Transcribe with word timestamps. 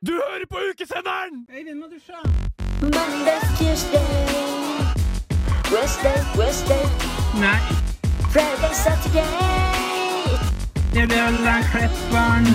Du 0.00 0.12
hører 0.12 0.46
på 0.46 0.58
ukesenderen! 0.70 1.46
Monday, 2.80 3.40
Tuesday, 3.58 4.06
Wednesday, 5.72 6.18
Wednesday, 6.38 6.84
Nei, 7.40 7.60
Friday, 8.32 8.74
Saturday. 8.74 9.24
det 10.92 11.06
blir 11.06 11.22
alle 11.22 11.56
klepperen. 11.72 12.46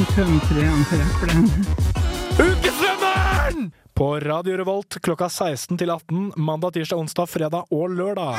Ukesenderen! 2.39 3.71
På 3.93 4.19
Radio 4.19 4.57
Revolt 4.57 4.97
klokka 5.01 5.29
16 5.29 5.77
til 5.77 5.89
18 5.89 6.31
mandag, 6.37 6.73
tirsdag, 6.73 6.97
onsdag, 6.97 7.29
fredag 7.29 7.63
og 7.71 7.89
lørdag. 7.89 8.35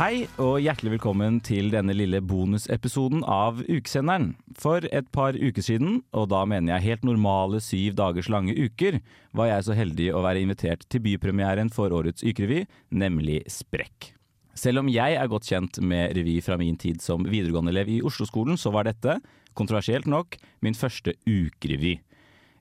Hei 0.00 0.22
og 0.40 0.62
hjertelig 0.64 0.94
velkommen 0.94 1.34
til 1.44 1.66
denne 1.74 1.92
lille 1.92 2.22
bonusepisoden 2.24 3.20
av 3.28 3.58
Ukesenderen. 3.66 4.30
For 4.56 4.80
et 4.88 5.10
par 5.12 5.36
uker 5.36 5.60
siden, 5.60 5.98
og 6.16 6.30
da 6.32 6.38
mener 6.48 6.72
jeg 6.72 6.86
helt 6.86 7.04
normale 7.04 7.60
syv 7.60 7.98
dagers 7.98 8.30
lange 8.32 8.54
uker, 8.56 8.96
var 9.36 9.50
jeg 9.50 9.66
så 9.66 9.76
heldig 9.76 10.06
å 10.16 10.22
være 10.24 10.40
invitert 10.40 10.86
til 10.88 11.04
bypremieren 11.04 11.68
for 11.68 11.92
årets 11.92 12.24
ukerevy, 12.24 12.62
nemlig 12.88 13.42
Sprekk. 13.52 14.14
Selv 14.56 14.80
om 14.80 14.88
jeg 14.88 15.20
er 15.20 15.28
godt 15.28 15.52
kjent 15.52 15.82
med 15.84 16.16
revy 16.16 16.38
fra 16.48 16.56
min 16.56 16.80
tid 16.80 17.04
som 17.04 17.28
videregående-elev 17.28 17.92
i 17.98 18.00
Oslo-skolen, 18.00 18.56
så 18.56 18.72
var 18.72 18.88
dette, 18.88 19.18
kontroversielt 19.52 20.08
nok, 20.08 20.40
min 20.64 20.80
første 20.80 21.12
ukerevy. 21.28 21.98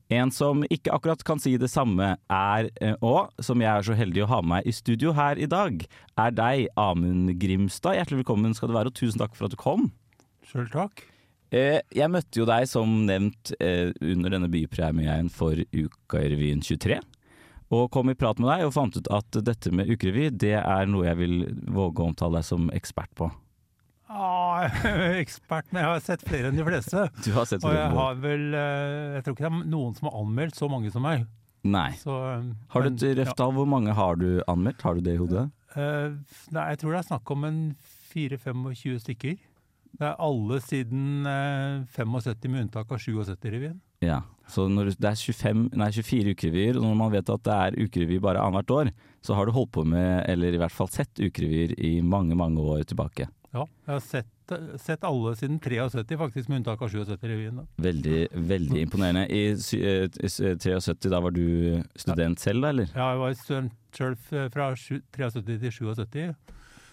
En 0.09 0.31
som 0.34 0.63
ikke 0.73 0.90
akkurat 0.90 1.22
kan 1.22 1.38
si 1.38 1.52
det 1.62 1.70
samme 1.70 2.16
er, 2.17 2.70
eh, 2.81 2.95
og 3.05 3.30
som 3.45 3.62
jeg 3.62 3.70
er 3.70 3.86
så 3.86 3.94
heldig 3.94 4.23
å 4.26 4.30
ha 4.31 4.40
med 4.41 4.50
meg 4.50 4.70
i 4.70 4.73
studio 4.73 5.13
her 5.13 5.38
i 5.38 5.45
dag, 5.45 5.83
er 6.17 6.31
deg, 6.33 6.66
Amund 6.81 7.36
Grimstad. 7.38 7.94
Hjertelig 7.94 8.23
velkommen 8.23 8.56
skal 8.58 8.72
du 8.72 8.73
være, 8.73 8.89
og 8.89 8.98
tusen 8.98 9.22
takk 9.22 9.38
for 9.38 9.45
at 9.45 9.53
du 9.53 9.59
kom. 9.61 9.92
Sjøl 10.50 10.66
takk. 10.73 11.03
Eh, 11.53 11.78
jeg 11.94 12.09
møtte 12.09 12.42
jo 12.42 12.48
deg 12.50 12.66
som 12.70 12.89
nevnt 13.06 13.53
eh, 13.61 13.94
under 14.02 14.33
denne 14.33 14.50
bypremien 14.50 15.30
for 15.30 15.61
Ukarevyen 15.70 16.66
23. 16.66 16.98
Og 17.78 17.92
kom 17.94 18.09
i 18.09 18.17
prat 18.17 18.42
med 18.42 18.50
deg 18.50 18.66
og 18.66 18.73
fant 18.73 18.98
ut 18.98 19.11
at 19.14 19.39
dette 19.45 19.70
med 19.70 19.94
ukerevy, 19.94 20.31
det 20.33 20.55
er 20.58 20.89
noe 20.89 21.05
jeg 21.05 21.22
vil 21.22 21.38
våge 21.70 22.02
å 22.02 22.09
omtale 22.09 22.42
deg 22.42 22.50
som 22.50 22.66
ekspert 22.73 23.14
på. 23.14 23.30
Ah, 24.09 24.65
ekspert, 25.21 25.67
men 25.69 25.83
jeg 25.83 25.91
har 25.91 25.99
sett 26.02 26.23
flere 26.25 26.49
enn 26.49 26.57
de 26.57 26.65
fleste. 26.65 27.03
Du 27.21 27.29
har 27.35 27.45
sett 27.45 27.61
Og 27.61 27.75
jeg 27.75 27.91
har 27.93 28.15
vel 28.23 28.55
eh, 28.57 29.17
Jeg 29.19 29.25
tror 29.25 29.35
ikke 29.35 29.45
det 29.45 29.52
er 29.52 29.67
noen 29.69 29.93
som 29.97 30.09
har 30.09 30.17
anmeldt 30.23 30.57
så 30.57 30.69
mange 30.71 30.89
som 30.93 31.05
meg. 31.05 31.27
Nei. 31.69 31.91
Så, 31.99 32.15
eh, 32.31 32.47
Har 32.73 32.85
du 32.85 32.89
et 32.89 33.19
røft 33.19 33.37
tall? 33.37 33.53
Hvor 33.53 33.69
mange 33.69 33.93
har 33.93 34.17
du 34.17 34.41
anmeldt? 34.49 34.81
Har 34.81 34.97
du 34.97 35.05
det 35.05 35.17
i 35.17 35.21
hodet? 35.21 35.45
ja. 35.45 35.55
Eh, 35.77 36.15
nei, 36.49 36.63
jeg 36.71 36.80
tror 36.81 36.95
det 36.95 36.99
er 37.03 37.09
snakk 37.11 37.31
om 37.35 37.45
en 37.45 37.59
4-25 38.09 38.97
stykker. 39.03 39.37
Det 39.99 40.05
er 40.05 40.17
alle 40.21 40.57
siden 40.61 41.27
uh, 41.30 41.85
75, 41.93 42.49
med 42.49 42.63
unntak 42.65 42.91
av 42.93 43.02
77-revyen. 43.02 43.77
Ja, 44.05 44.21
så 44.49 44.67
når 44.71 44.93
det 44.95 45.09
er 45.09 45.17
25, 45.17 45.65
nei, 45.77 45.89
24 45.93 46.33
ukerevyer, 46.33 46.77
og 46.80 46.85
når 46.85 46.97
man 46.97 47.13
vet 47.13 47.30
at 47.33 47.45
det 47.45 47.55
er 47.55 47.77
ukerevy 47.85 48.19
bare 48.23 48.41
annethvert 48.41 48.75
år, 48.77 48.91
så 49.25 49.37
har 49.37 49.45
du 49.45 49.53
holdt 49.53 49.73
på 49.75 49.83
med, 49.89 50.23
eller 50.30 50.55
i 50.55 50.61
hvert 50.61 50.73
fall 50.73 50.89
sett 50.93 51.19
ukerevyer 51.19 51.75
i 51.77 51.99
mange, 52.02 52.37
mange 52.39 52.63
år 52.63 52.85
tilbake. 52.89 53.27
Ja, 53.53 53.64
jeg 53.88 53.89
har 53.95 54.03
sett, 54.05 54.52
sett 54.78 55.03
alle 55.08 55.31
siden 55.39 55.55
73, 55.61 56.17
faktisk, 56.22 56.50
med 56.52 56.59
unntak 56.61 56.81
av 56.86 56.92
77-revyen. 56.94 57.64
Veldig, 57.81 58.19
veldig 58.50 58.81
imponerende. 58.83 59.23
I 59.33 59.55
sy- 59.58 59.81
eh, 59.81 60.08
s- 60.30 60.38
73, 60.61 61.09
da 61.09 61.19
var 61.25 61.31
du 61.33 61.81
student 61.97 62.39
selv, 62.39 62.61
da, 62.61 62.70
eller? 62.75 62.92
Ja, 62.94 63.08
jeg 63.16 63.20
var 63.23 63.33
student 63.33 63.73
selv 63.97 64.17
fra 64.53 64.70
sju- 64.77 65.02
73 65.17 65.59
til 65.59 65.72
77, 65.72 66.36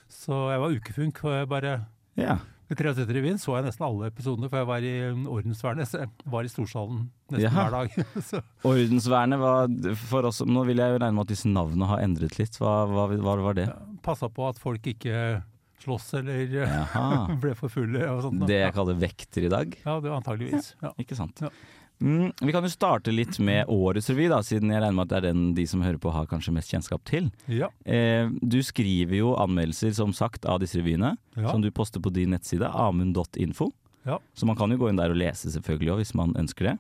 så 0.09 0.41
jeg 0.55 0.61
var 0.65 0.77
ukefunk. 0.81 1.25
og 1.25 1.33
jeg 1.43 1.49
bare... 1.49 1.75
Ja. 2.17 2.39
I 2.69 2.75
73-revyen 2.75 3.37
så 3.39 3.53
jeg 3.61 3.67
nesten 3.69 3.85
alle 3.87 4.09
episodene, 4.11 4.49
for 4.51 4.59
jeg 4.59 4.67
var 4.67 4.83
i 4.83 4.95
um, 5.13 5.27
ordensvernet. 5.31 5.87
Så 5.87 6.01
jeg 6.01 6.09
var 6.33 6.43
i 6.43 6.49
storsalen 6.51 7.05
nesten 7.31 7.45
Jaha. 7.45 7.67
hver 7.69 7.77
dag. 7.77 8.07
så, 8.31 8.41
Ordensvernet 8.67 9.39
var 9.39 9.69
for 10.09 10.27
oss 10.27 10.41
Nå 10.43 10.65
vil 10.67 10.81
jeg 10.83 10.91
jo 10.97 10.99
regne 10.99 11.15
med 11.15 11.29
at 11.29 11.35
disse 11.37 11.47
navnene 11.53 11.87
har 11.93 12.03
endret 12.03 12.35
litt. 12.41 12.57
Hva, 12.59 12.73
hva, 12.91 13.05
hva 13.13 13.37
var 13.45 13.55
det? 13.61 13.69
Passa 14.03 14.27
på 14.33 14.49
at 14.49 14.59
folk 14.59 14.83
ikke 14.91 15.45
slåss 15.85 16.13
eller 16.21 16.53
uh, 16.67 17.33
ble 17.43 17.55
for 17.59 17.73
fulle 17.73 18.05
og 18.11 18.23
sånt. 18.27 18.47
Det 18.49 18.61
jeg 18.63 18.77
kaller 18.77 19.01
vekter 19.01 19.49
i 19.49 19.53
dag? 19.53 19.75
Ja, 19.85 19.99
det 20.01 20.13
var 20.13 20.21
antageligvis. 20.21 20.75
Ja. 20.83 20.93
Ikke 21.03 21.19
sant. 21.19 21.43
Ja. 21.45 21.53
Mm, 22.01 22.33
vi 22.41 22.53
kan 22.53 22.65
jo 22.67 22.69
starte 22.69 23.13
litt 23.13 23.39
med 23.41 23.71
årets 23.73 24.11
revy, 24.11 24.27
da, 24.29 24.43
siden 24.45 24.73
jeg 24.73 24.83
regner 24.83 24.97
med 24.99 25.07
at 25.07 25.13
det 25.15 25.19
er 25.19 25.27
den 25.31 25.47
de 25.57 25.65
som 25.69 25.85
hører 25.85 26.01
på 26.01 26.13
har 26.13 26.29
kanskje 26.29 26.53
mest 26.53 26.73
kjennskap 26.73 27.07
til. 27.09 27.31
Ja. 27.49 27.71
Eh, 27.89 28.29
du 28.43 28.59
skriver 28.67 29.17
jo 29.17 29.33
anmeldelser, 29.41 29.95
som 29.97 30.13
sagt, 30.17 30.45
av 30.45 30.61
disse 30.61 30.77
revyene, 30.81 31.15
som 31.39 31.65
du 31.65 31.71
poster 31.73 32.03
på 32.05 32.13
din 32.13 32.35
nettside, 32.37 32.69
amund.info. 32.69 33.71
Ja. 34.07 34.21
Så 34.37 34.47
man 34.47 34.59
kan 34.59 34.71
jo 34.71 34.79
gå 34.83 34.91
inn 34.91 35.01
der 35.01 35.15
og 35.15 35.19
lese 35.19 35.51
selvfølgelig 35.55 35.95
òg, 35.95 36.03
hvis 36.05 36.15
man 36.19 36.37
ønsker 36.39 36.71
det. 36.71 36.77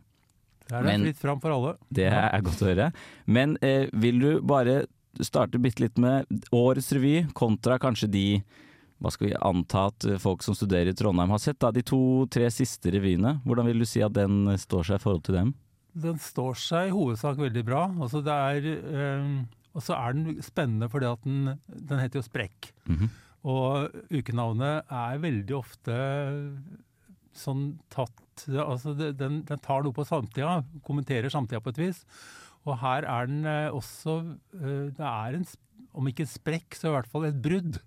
Det 0.66 0.82
er 0.82 1.02
fritt 1.06 1.22
fram 1.22 1.40
for 1.40 1.54
alle. 1.54 1.72
Det 1.94 2.06
er 2.10 2.44
godt 2.44 2.62
å 2.62 2.68
høre. 2.68 2.90
Men 3.24 3.56
eh, 3.64 3.86
vil 3.94 4.20
du 4.20 4.30
bare 4.44 4.84
starte 5.24 5.60
bitte 5.62 5.84
litt 5.84 5.98
med 6.02 6.28
årets 6.54 6.90
revy, 6.92 7.22
kontra 7.38 7.78
kanskje 7.80 8.10
de 8.12 8.26
hva 9.02 9.12
skal 9.12 9.28
vi 9.28 9.36
anta 9.44 9.86
at 9.90 10.06
folk 10.22 10.44
som 10.44 10.56
studerer 10.56 10.92
i 10.92 10.96
Trondheim 10.96 11.34
har 11.34 11.42
sett, 11.42 11.58
da, 11.60 11.72
de 11.74 11.84
to-tre 11.84 12.48
siste 12.54 12.92
revyene. 12.94 13.36
Hvordan 13.44 13.68
vil 13.68 13.84
du 13.84 13.88
si 13.88 14.02
at 14.04 14.14
den 14.16 14.48
står 14.60 14.88
seg 14.88 15.00
i 15.00 15.04
forhold 15.04 15.26
til 15.26 15.36
dem? 15.36 15.52
Den 15.96 16.18
står 16.20 16.56
seg 16.60 16.88
i 16.88 16.96
hovedsak 16.96 17.38
veldig 17.40 17.64
bra. 17.66 17.86
Altså 18.04 18.22
det 18.24 18.32
er, 18.32 18.66
øh, 18.72 19.28
og 19.76 19.84
så 19.84 19.96
er 19.96 20.16
den 20.16 20.40
spennende 20.44 20.88
fordi 20.92 21.08
at 21.08 21.22
den, 21.24 21.54
den 21.68 22.02
heter 22.02 22.20
jo 22.20 22.26
Sprekk. 22.26 22.72
Mhm. 22.88 23.12
Og 23.46 23.92
ukenavnet 24.10 24.88
er 24.90 25.20
veldig 25.22 25.54
ofte 25.54 25.96
sånn 27.36 27.76
tatt 27.92 28.46
altså 28.48 28.92
den, 28.96 29.42
den 29.46 29.60
tar 29.64 29.84
noe 29.84 29.94
på 29.96 30.04
samtida, 30.04 30.58
kommenterer 30.84 31.32
samtida 31.32 31.60
på 31.62 31.72
et 31.72 31.80
vis. 31.84 32.02
Og 32.66 32.80
her 32.82 33.06
er 33.06 33.28
den 33.30 33.46
eh, 33.46 33.68
også 33.70 34.18
eh, 34.58 34.88
Det 34.96 35.06
er 35.06 35.38
en, 35.38 35.46
om 35.96 36.08
ikke 36.10 36.26
en 36.26 36.32
sprekk, 36.32 36.74
så 36.74 36.90
i 36.90 36.96
hvert 36.96 37.10
fall 37.12 37.28
et 37.28 37.38
brudd. 37.42 37.78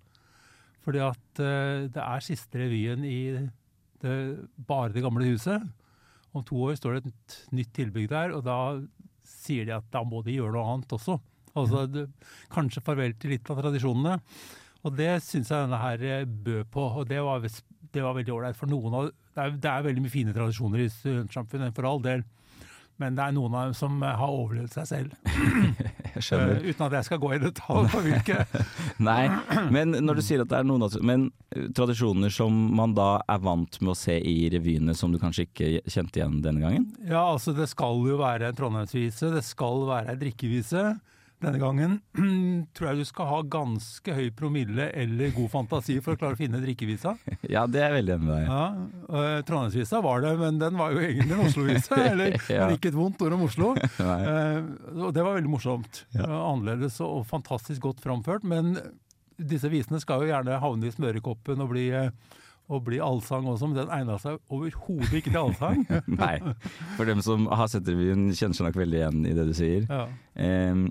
Fordi 0.85 1.01
at 1.03 1.41
eh, 1.43 1.87
det 1.91 2.03
er 2.03 2.25
siste 2.25 2.61
revyen 2.61 3.03
i 3.07 3.19
det, 3.99 4.13
bare 4.67 4.93
det 4.95 5.03
gamle 5.03 5.27
huset. 5.27 5.65
Om 6.35 6.45
to 6.45 6.61
år 6.67 6.77
står 6.79 6.99
det 6.99 7.11
et 7.11 7.37
nytt 7.57 7.73
tilbygg 7.75 8.09
der, 8.11 8.35
og 8.37 8.45
da 8.45 8.59
sier 9.27 9.67
de 9.67 9.75
at 9.75 9.87
da 9.93 10.03
må 10.05 10.21
de 10.25 10.37
gjøre 10.37 10.53
noe 10.55 10.75
annet 10.75 10.95
også. 10.95 11.17
Altså 11.57 11.85
det, 11.89 12.05
kanskje 12.53 12.83
farvel 12.85 13.15
til 13.19 13.33
litt 13.33 13.49
av 13.49 13.61
tradisjonene. 13.63 14.19
Og 14.85 14.95
det 14.95 15.11
syns 15.25 15.49
jeg 15.51 15.65
denne 15.65 15.81
her 15.81 16.05
eh, 16.07 16.27
bød 16.27 16.69
på, 16.71 16.85
og 17.01 17.09
det 17.09 17.19
var, 17.25 17.43
det 17.43 18.05
var 18.05 18.15
veldig 18.17 18.35
ålreit. 18.35 18.59
For 18.59 18.71
noen 18.71 18.95
av 18.95 19.09
det 19.09 19.43
er, 19.43 19.55
det 19.61 19.71
er 19.71 19.87
veldig 19.87 20.03
mye 20.03 20.13
fine 20.13 20.35
tradisjoner 20.35 20.83
i 20.83 20.91
studentsamfunnet, 20.93 21.75
for 21.75 21.87
all 21.89 22.01
del. 22.03 22.23
Men 22.99 23.15
det 23.15 23.23
er 23.23 23.35
noen 23.35 23.53
av 23.55 23.69
dem 23.69 23.75
som 23.77 24.01
eh, 24.03 24.15
har 24.19 24.33
overlevd 24.35 24.73
seg 24.75 24.87
selv. 24.89 25.13
Jeg 26.15 26.25
skjønner. 26.25 26.57
Eh, 26.57 26.69
uten 26.71 26.85
at 26.87 26.95
jeg 26.97 27.07
skal 27.07 27.19
gå 27.21 27.29
i 27.35 27.39
detalj 27.39 27.87
på 27.93 28.01
hvilke. 28.03 28.39
Nei, 29.09 29.29
men 29.71 29.93
når 30.03 30.19
du 30.19 30.23
sier 30.25 30.41
at 30.43 30.49
det 30.51 30.57
er 30.57 30.65
noen 30.67 30.83
av 30.87 30.95
Men 31.05 31.27
eh, 31.53 31.69
tradisjoner 31.75 32.33
som 32.33 32.55
man 32.75 32.95
da 32.97 33.21
er 33.29 33.43
vant 33.45 33.77
med 33.79 33.93
å 33.93 33.97
se 33.97 34.17
i 34.17 34.49
revyene, 34.51 34.95
som 34.97 35.13
du 35.13 35.19
kanskje 35.21 35.45
ikke 35.47 35.69
kjente 35.85 36.19
igjen 36.19 36.41
denne 36.43 36.63
gangen? 36.65 36.89
Ja, 37.05 37.21
altså 37.29 37.53
det 37.55 37.69
skal 37.71 38.01
jo 38.09 38.19
være 38.19 38.49
en 38.49 38.57
trondheimsvise, 38.57 39.31
det 39.37 39.45
skal 39.47 39.85
være 39.87 40.15
ei 40.15 40.21
drikkevise. 40.25 40.89
Denne 41.39 41.59
gangen 41.61 41.93
tror 42.75 42.89
jeg 42.89 42.99
du 42.99 43.05
skal 43.07 43.29
ha 43.29 43.37
ganske 43.47 44.11
høy 44.17 44.25
promille 44.35 44.89
eller 44.91 45.31
god 45.35 45.47
fantasi 45.53 45.95
for 46.03 46.17
å 46.17 46.19
klare 46.19 46.35
å 46.35 46.39
finne 46.39 46.59
drikkevisa. 46.63 47.13
Ja, 47.55 47.63
det 47.71 47.79
er 47.85 47.93
veldig 47.95 48.15
enig 48.17 48.27
med 48.27 48.35
deg. 48.35 48.49
Ja, 48.49 48.65
uh, 49.13 49.39
Trondheimsvisa 49.47 50.01
var 50.03 50.25
det, 50.25 50.33
men 50.41 50.59
den 50.61 50.75
var 50.79 50.91
jo 50.93 50.99
egentlig 51.03 51.37
en 51.37 51.45
Oslo-vise. 51.47 51.99
Eller 52.11 52.35
Ja. 52.51 52.65
men 52.67 52.75
ikke 52.75 52.91
et 52.91 52.97
vondt 52.99 53.23
ord 53.25 53.37
om 53.37 53.45
Oslo. 53.47 53.71
Eh, 54.09 54.59
og 54.99 55.13
det 55.15 55.23
var 55.23 55.35
veldig 55.37 55.49
morsomt. 55.51 56.01
Ja. 56.15 56.25
Eh, 56.25 56.33
annerledes 56.49 56.97
og 57.05 57.23
fantastisk 57.29 57.85
godt 57.87 58.01
framført. 58.03 58.43
Men 58.47 58.73
disse 59.39 59.69
visene 59.71 59.99
skal 60.03 60.25
jo 60.25 60.29
gjerne 60.33 60.57
havne 60.59 60.89
i 60.89 60.93
smørekoppen 60.93 61.61
og 61.63 61.71
bli, 61.71 61.85
eh, 61.95 62.11
og 62.69 62.83
bli 62.85 62.99
allsang 63.01 63.47
også, 63.49 63.69
men 63.71 63.79
den 63.79 63.93
egna 63.95 64.17
seg 64.21 64.37
overhodet 64.53 65.13
ikke 65.21 65.31
til 65.33 65.39
allsang. 65.41 65.85
Nei. 66.11 66.35
For 66.97 67.07
dem 67.09 67.23
som 67.25 67.47
har 67.49 67.71
sett 67.71 67.87
revyen, 67.89 68.27
kjenner 68.37 68.59
seg 68.59 68.67
nok 68.69 68.77
veldig 68.83 68.99
igjen 69.01 69.23
i 69.25 69.33
det 69.39 69.47
du 69.49 69.55
sier. 69.57 69.87
Ja. 69.89 70.03
Ehm, 70.37 70.83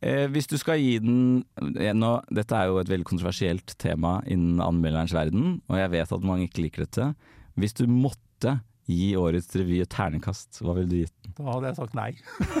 eh, 0.00 0.26
hvis 0.32 0.48
du 0.50 0.56
skal 0.60 0.80
gi 0.80 0.96
den 1.02 1.18
eh, 1.78 1.94
nå, 1.96 2.12
Dette 2.34 2.58
er 2.58 2.70
jo 2.70 2.80
et 2.82 2.90
veldig 2.90 3.06
kontroversielt 3.08 3.76
tema 3.82 4.18
innen 4.26 4.62
anmelderens 4.64 5.14
verden, 5.16 5.60
og 5.70 5.80
jeg 5.80 5.92
vet 5.94 6.16
at 6.16 6.26
mange 6.26 6.48
ikke 6.48 6.66
liker 6.66 6.86
dette. 6.86 7.10
Hvis 7.56 7.76
du 7.78 7.86
måtte 7.90 8.58
gi 8.86 9.16
årets 9.18 9.50
revy 9.58 9.80
et 9.82 9.90
terningkast, 9.90 10.60
hva 10.62 10.76
ville 10.76 10.90
du 10.90 10.98
gitt 11.00 11.14
den? 11.24 11.34
Da 11.40 11.46
hadde 11.48 11.70
jeg 11.72 11.78
sagt 11.80 11.96
nei. 11.98 12.10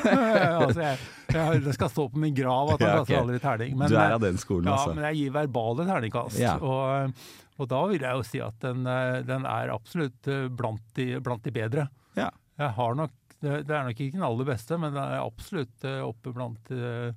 altså 0.66 0.82
jeg, 0.82 1.02
jeg, 1.30 1.60
det 1.66 1.74
skal 1.76 1.92
stå 1.92 2.06
på 2.10 2.22
min 2.22 2.34
grav 2.34 2.72
at 2.74 2.82
jeg 2.82 2.90
Ja, 2.90 3.02
kaster 3.02 3.20
aldri 3.20 3.42
terning. 3.42 3.76
Men, 3.78 3.92
du 3.92 3.98
er 4.00 4.16
av 4.16 4.24
den 4.24 4.40
skolen, 4.42 4.66
ja, 4.66 4.78
altså. 4.78 4.96
men 4.96 5.06
jeg 5.06 5.20
gir 5.20 5.36
verbale 5.36 5.86
terningkast. 5.86 6.40
Ja. 6.42 6.56
Og, 6.58 7.22
og 7.56 7.70
da 7.70 7.84
vil 7.92 8.08
jeg 8.08 8.18
jo 8.18 8.26
si 8.26 8.42
at 8.42 8.58
den, 8.64 8.82
eh, 8.90 9.20
den 9.28 9.46
er 9.48 9.72
absolutt 9.76 10.32
eh, 10.32 10.48
blant 10.50 10.82
de, 10.98 11.12
blant 11.24 11.46
de 11.46 11.54
bedre. 11.54 11.86
Ja. 12.18 12.32
Jeg 12.58 12.74
har 12.80 12.98
nok, 12.98 13.14
det 13.44 13.70
er 13.70 13.84
nok 13.88 13.98
ikke 14.00 14.16
den 14.16 14.26
aller 14.26 14.48
beste, 14.48 14.78
men 14.80 14.94
det 14.96 15.02
er 15.02 15.20
absolutt 15.24 15.84
eh, 15.84 16.00
oppe 16.06 16.32
blant 16.36 16.70
eh, 16.72 17.12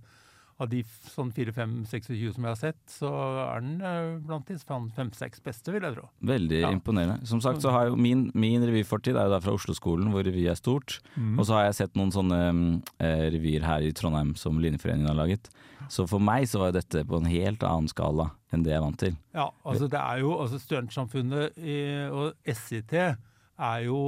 av 0.60 0.68
de 0.68 0.82
sånn 1.08 1.30
4-5-26 1.32 2.34
som 2.36 2.44
jeg 2.44 2.52
har 2.52 2.58
sett, 2.60 2.80
så 2.92 3.10
er 3.46 3.62
den 3.64 3.78
eh, 3.80 4.18
blant 4.28 4.50
de 4.50 4.58
fem-seks 4.98 5.40
beste, 5.46 5.72
vil 5.72 5.86
jeg 5.88 5.96
tro. 5.96 6.10
Veldig 6.28 6.60
Ja. 6.66 6.72
imponerende. 6.76 7.24
Som 7.30 7.40
sagt 7.40 7.62
så 7.64 7.72
har 7.72 7.88
jo 7.88 7.96
min, 7.96 8.26
min 8.36 8.66
revyfortid 8.68 9.16
er 9.16 9.30
jo 9.30 9.36
da 9.38 9.40
fra 9.40 9.54
Oslo-skolen, 9.56 10.12
hvor 10.12 10.26
revy 10.28 10.50
er 10.52 10.60
stort. 10.60 10.98
Og 11.38 11.46
så 11.48 11.56
har 11.56 11.70
jeg 11.70 11.78
sett 11.80 11.96
noen 11.96 12.12
sånne 12.12 12.42
mm, 12.52 12.68
eh, 13.00 13.24
revyer 13.38 13.64
her 13.64 13.88
i 13.88 13.94
Trondheim 13.96 14.36
som 14.36 14.60
Linjeforeningen 14.60 15.08
har 15.14 15.16
laget. 15.22 15.48
Så 15.88 16.04
for 16.12 16.20
meg 16.20 16.44
så 16.52 16.60
var 16.60 16.76
dette 16.76 17.06
på 17.08 17.18
en 17.22 17.32
helt 17.32 17.64
annen 17.64 17.88
skala 17.88 18.34
enn 18.52 18.62
det 18.68 18.74
jeg 18.74 18.82
er 18.82 18.84
vant 18.84 19.00
til. 19.00 19.16
Ja, 19.34 19.48
altså 19.64 19.88
det 19.90 19.98
er 20.04 20.20
jo 20.26 20.36
altså 20.44 20.60
Studentsamfunnet 20.60 21.56
i, 21.58 21.80
og 22.12 22.36
SIT 22.46 22.92
er 23.00 23.80
jo 23.88 24.04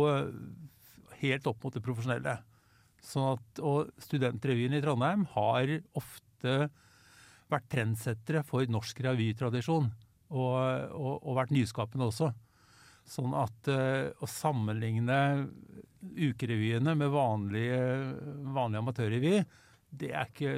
helt 1.22 1.48
opp 1.50 1.64
mot 1.64 1.76
det 1.76 1.84
profesjonelle. 1.86 2.38
Sånn 3.02 3.34
at, 3.34 3.62
og 3.66 3.90
Studentrevyen 4.02 4.76
i 4.78 4.82
Trondheim 4.84 5.26
har 5.34 5.72
ofte 5.98 6.56
vært 7.52 7.68
trendsettere 7.72 8.44
for 8.48 8.68
norsk 8.72 9.02
revytradisjon, 9.04 9.90
og, 10.32 10.56
og, 10.96 11.14
og 11.18 11.38
vært 11.42 11.54
nyskapende 11.56 12.08
også. 12.08 12.30
Sånn 13.12 13.34
at 13.36 13.68
eh, 13.72 14.12
å 14.22 14.30
sammenligne 14.30 15.18
ukerevyene 16.02 16.94
med 16.98 17.12
vanlige, 17.14 17.82
vanlig 18.56 18.80
amatørrevy, 18.82 19.34
det, 19.92 20.14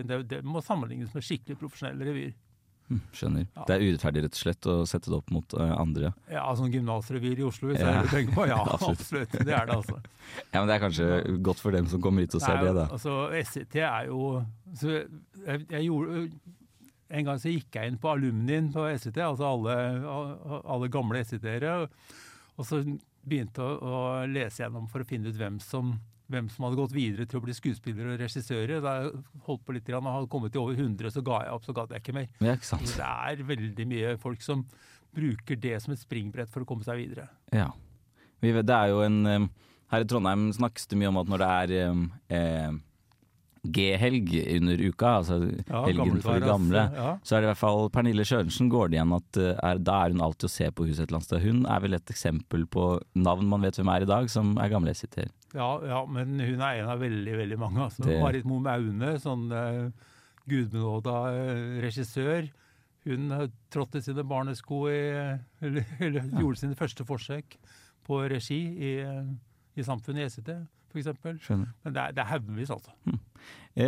det, 0.06 0.20
det 0.30 0.42
må 0.46 0.62
sammenlignes 0.62 1.16
med 1.16 1.26
skikkelig 1.26 1.58
profesjonelle 1.62 2.06
revyer. 2.12 2.36
Hm, 2.90 3.00
Skjønner. 3.16 3.46
Ja. 3.56 3.64
Det 3.68 3.76
er 3.78 3.84
urettferdig 3.88 4.24
rett 4.26 4.36
og 4.36 4.42
slett 4.42 4.68
å 4.70 4.74
sette 4.90 5.10
det 5.10 5.16
opp 5.18 5.30
mot 5.32 5.54
uh, 5.56 5.70
andre. 5.80 6.10
Ja, 6.30 6.44
sånn 6.60 6.74
gymnasrevyer 6.74 7.40
i 7.40 7.46
Oslo, 7.48 7.70
hvis 7.72 7.80
Ja. 7.80 7.94
jeg 7.94 8.04
er 8.04 8.12
tenker 8.12 8.36
på. 8.36 8.48
Ja, 8.52 8.58
Absolutt. 8.66 9.00
absolutt. 9.00 9.38
Det 9.48 9.54
er 9.56 9.70
det, 9.70 9.78
altså. 9.78 10.00
Ja, 10.54 10.58
men 10.60 10.68
det 10.68 10.76
er 10.76 10.84
kanskje 10.84 11.38
godt 11.48 11.62
for 11.64 11.72
dem 11.76 11.88
som 11.92 12.02
kommer 12.04 12.26
hit 12.26 12.36
og 12.36 12.44
ser 12.44 12.60
det, 12.64 12.74
da. 12.76 12.88
Altså, 12.92 13.16
SIT 13.54 13.76
er 13.84 14.10
jo 14.12 14.20
så 14.80 14.92
jeg, 14.98 15.66
jeg 15.70 15.88
gjorde, 15.88 16.28
En 17.14 17.26
gang 17.28 17.38
så 17.40 17.52
gikk 17.54 17.76
jeg 17.78 17.92
inn 17.92 17.98
på 18.02 18.10
alumnien 18.10 18.72
på 18.74 18.86
SIT, 18.98 19.18
altså 19.22 19.46
alle, 19.46 19.76
alle 20.66 20.88
gamle 20.90 21.20
SIT-ere, 21.24 21.76
og 22.58 22.66
så 22.66 22.80
begynte 23.24 23.62
å, 23.62 23.76
å 23.78 24.00
lese 24.28 24.64
gjennom 24.64 24.88
for 24.90 25.04
å 25.04 25.08
finne 25.08 25.30
ut 25.30 25.38
hvem 25.38 25.60
som, 25.62 25.92
hvem 26.34 26.50
som 26.52 26.66
hadde 26.66 26.80
gått 26.80 26.96
videre 26.96 27.28
til 27.30 27.40
å 27.40 27.44
bli 27.46 27.56
skuespillere 27.56 28.16
og 28.16 28.24
regissører. 28.24 28.82
Da 28.84 28.96
jeg 29.00 29.22
holdt 29.48 29.64
på 29.68 29.76
litt, 29.78 29.92
og 29.94 30.10
hadde 30.10 30.32
kommet 30.34 30.54
til 30.56 30.64
over 30.64 30.80
100, 30.80 31.14
så 31.14 31.24
ga 31.26 31.44
jeg 31.46 31.56
opp, 31.56 31.68
så 31.68 31.76
gadd 31.78 31.94
jeg 31.94 32.04
ikke 32.04 32.18
mer. 32.18 32.30
Ja, 32.44 32.58
ikke. 32.58 32.82
Det 32.90 33.10
er 33.10 33.46
veldig 33.54 33.88
mye 33.94 34.16
folk 34.22 34.46
som 34.46 34.66
bruker 35.14 35.60
det 35.62 35.78
som 35.84 35.94
et 35.94 36.02
springbrett 36.02 36.50
for 36.52 36.66
å 36.66 36.70
komme 36.70 36.86
seg 36.86 37.04
videre. 37.04 37.28
Ja. 37.54 37.70
Vet, 38.44 38.66
det 38.68 38.76
er 38.76 38.92
jo 38.92 39.04
en 39.06 39.20
eh, 39.30 39.46
Her 39.94 40.04
i 40.04 40.08
Trondheim 40.10 40.50
snakkes 40.56 40.90
det 40.90 40.98
mye 41.00 41.12
om 41.14 41.20
at 41.22 41.30
når 41.32 41.44
det 41.44 41.50
er 41.54 41.74
eh, 41.78 42.02
eh, 42.36 42.74
G-helg 43.64 44.28
under 44.58 44.82
uka, 44.84 45.10
altså 45.22 45.38
helgen 45.86 46.18
for 46.22 46.36
de 46.36 46.48
gamle, 46.50 46.82
Ja. 46.98 47.14
så 47.24 47.38
er 47.38 47.42
det 47.42 47.48
i 47.48 47.52
hvert 47.54 47.62
fall 47.62 47.86
Pernille 47.96 48.26
Sjørensen 48.28 48.68
går 48.70 48.90
det 48.92 48.98
igjen 48.98 49.14
at 49.16 49.38
eh, 49.40 49.54
er, 49.64 49.78
da 49.80 50.02
er 50.04 50.12
hun 50.12 50.20
alltid 50.26 50.50
å 50.50 50.52
se 50.52 50.68
på 50.76 50.88
huset 50.90 51.06
et 51.06 51.08
eller 51.14 51.22
annet 51.22 51.30
sted. 51.30 51.46
Hun 51.46 51.62
er 51.72 51.80
vel 51.86 51.94
et 51.96 52.12
eksempel 52.12 52.66
på 52.68 52.88
navn 53.16 53.48
man 53.48 53.62
vet 53.64 53.80
hvem 53.80 53.92
er 53.96 54.04
i 54.04 54.10
dag, 54.10 54.28
som 54.30 54.58
er 54.60 54.68
gamle 54.74 54.92
SIT-er. 54.94 55.32
Ja, 55.56 55.70
ja, 55.88 56.02
men 56.10 56.36
hun 56.42 56.60
er 56.66 56.82
en 56.82 56.90
av 56.92 57.00
veldig, 57.00 57.38
veldig 57.40 57.60
mange. 57.62 57.80
Altså. 57.88 58.04
Det- 58.04 58.20
Marit 58.20 58.44
Mo 58.50 58.60
Maune, 58.60 59.14
sånn 59.24 59.48
uh, 59.54 59.88
gudbenåda 60.50 61.16
uh, 61.32 61.82
regissør. 61.84 62.50
Hun 63.08 63.32
trådte 63.72 64.00
sine 64.04 64.24
barnesko 64.28 64.86
i 64.92 65.00
Eller, 65.64 65.84
eller 66.04 66.28
gjorde 66.40 66.60
sine 66.62 66.76
første 66.80 67.04
forsøk 67.08 67.58
på 68.04 68.20
regi 68.32 68.60
i, 68.76 68.94
i 69.80 69.84
Samfunnet 69.88 70.24
i 70.24 70.28
ECT, 70.28 70.50
f.eks. 70.92 71.50
Men 71.50 71.94
det 71.96 72.02
er, 72.02 72.12
det 72.16 72.22
er 72.24 72.30
haugevis, 72.34 72.72
altså. 72.76 72.92
Eh, 73.08 73.16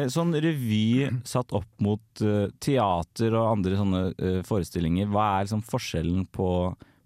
sånn 0.10 0.34
revy 0.42 1.06
satt 1.28 1.54
opp 1.54 1.70
mot 1.86 2.22
eh, 2.26 2.48
teater 2.64 3.36
og 3.38 3.52
andre 3.52 3.78
sånne 3.78 4.04
eh, 4.18 4.40
forestillinger, 4.48 5.10
hva 5.14 5.28
er 5.36 5.46
liksom 5.46 5.62
forskjellen 5.68 6.26
på, 6.34 6.50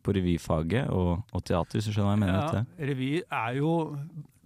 på 0.06 0.16
revyfaget 0.16 0.92
og, 0.96 1.26
og 1.36 1.44
teater, 1.44 1.80
hvis 1.80 1.90
du 1.90 1.96
skjønner 1.96 2.14
hva 2.14 2.16
jeg 2.16 2.24
mener? 2.24 2.62
Ja, 2.64 2.88
revy 2.92 3.12
er 3.26 3.60
jo 3.60 3.74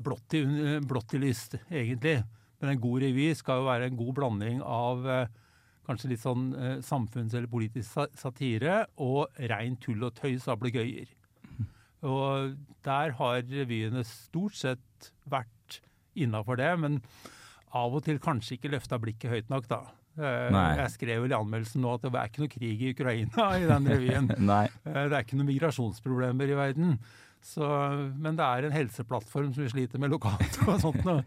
blått 0.04 0.36
i, 0.40 0.44
blått 0.82 1.14
i 1.14 1.22
lyst, 1.22 1.60
egentlig. 1.70 2.20
Men 2.64 2.74
en 2.74 2.82
god 2.82 3.04
revy 3.04 3.30
skal 3.38 3.62
jo 3.62 3.70
være 3.70 3.90
en 3.90 4.00
god 4.00 4.14
blanding 4.18 4.62
av 4.66 5.08
eh, 5.10 5.40
kanskje 5.88 6.14
litt 6.14 6.24
sånn 6.24 6.48
eh, 6.56 6.78
samfunns- 6.86 7.36
eller 7.36 7.52
politisk 7.52 8.08
satire 8.20 8.86
og 9.04 9.44
rein 9.52 9.78
tull 9.84 10.06
og 10.08 10.16
tøys 10.18 10.48
og 10.48 10.58
ablegøyer. 10.58 11.12
Og 12.04 12.58
der 12.84 13.14
har 13.20 13.46
revyene 13.48 14.04
stort 14.08 14.58
sett 14.60 15.14
vært 15.30 15.80
innafor 16.20 16.60
det, 16.60 16.72
men 16.82 17.00
av 17.74 17.96
og 17.98 18.04
til 18.06 18.20
kanskje 18.22 18.58
ikke 18.58 18.72
løfta 18.76 19.00
blikket 19.02 19.32
høyt 19.34 19.50
nok, 19.50 19.68
da. 19.72 19.82
Eh, 20.14 20.48
Nei. 20.54 20.76
Jeg 20.78 20.92
skrev 20.94 21.24
vel 21.24 21.32
i 21.34 21.38
anmeldelsen 21.40 21.82
nå 21.82 21.96
at 21.98 22.04
det 22.06 22.14
er 22.14 22.30
ikke 22.30 22.44
noe 22.44 22.52
krig 22.54 22.82
i 22.86 22.92
Ukraina 22.94 23.48
i 23.58 23.66
den 23.70 23.88
revyen. 23.90 24.28
Eh, 24.86 25.06
Det 25.10 25.16
er 25.18 25.24
ikke 25.26 25.40
noen 25.40 25.50
migrasjonsproblemer 25.50 26.52
i 26.54 26.58
verden. 26.60 26.98
Så, 27.44 27.66
men 28.24 28.38
det 28.40 28.46
er 28.46 28.68
en 28.70 28.76
helseplattform 28.78 29.50
som 29.56 29.64
vi 29.66 29.72
sliter 29.74 30.00
med 30.00 30.14
lokalt 30.14 30.60
og 30.68 30.78
sånt 30.80 31.02
noe. 31.08 31.24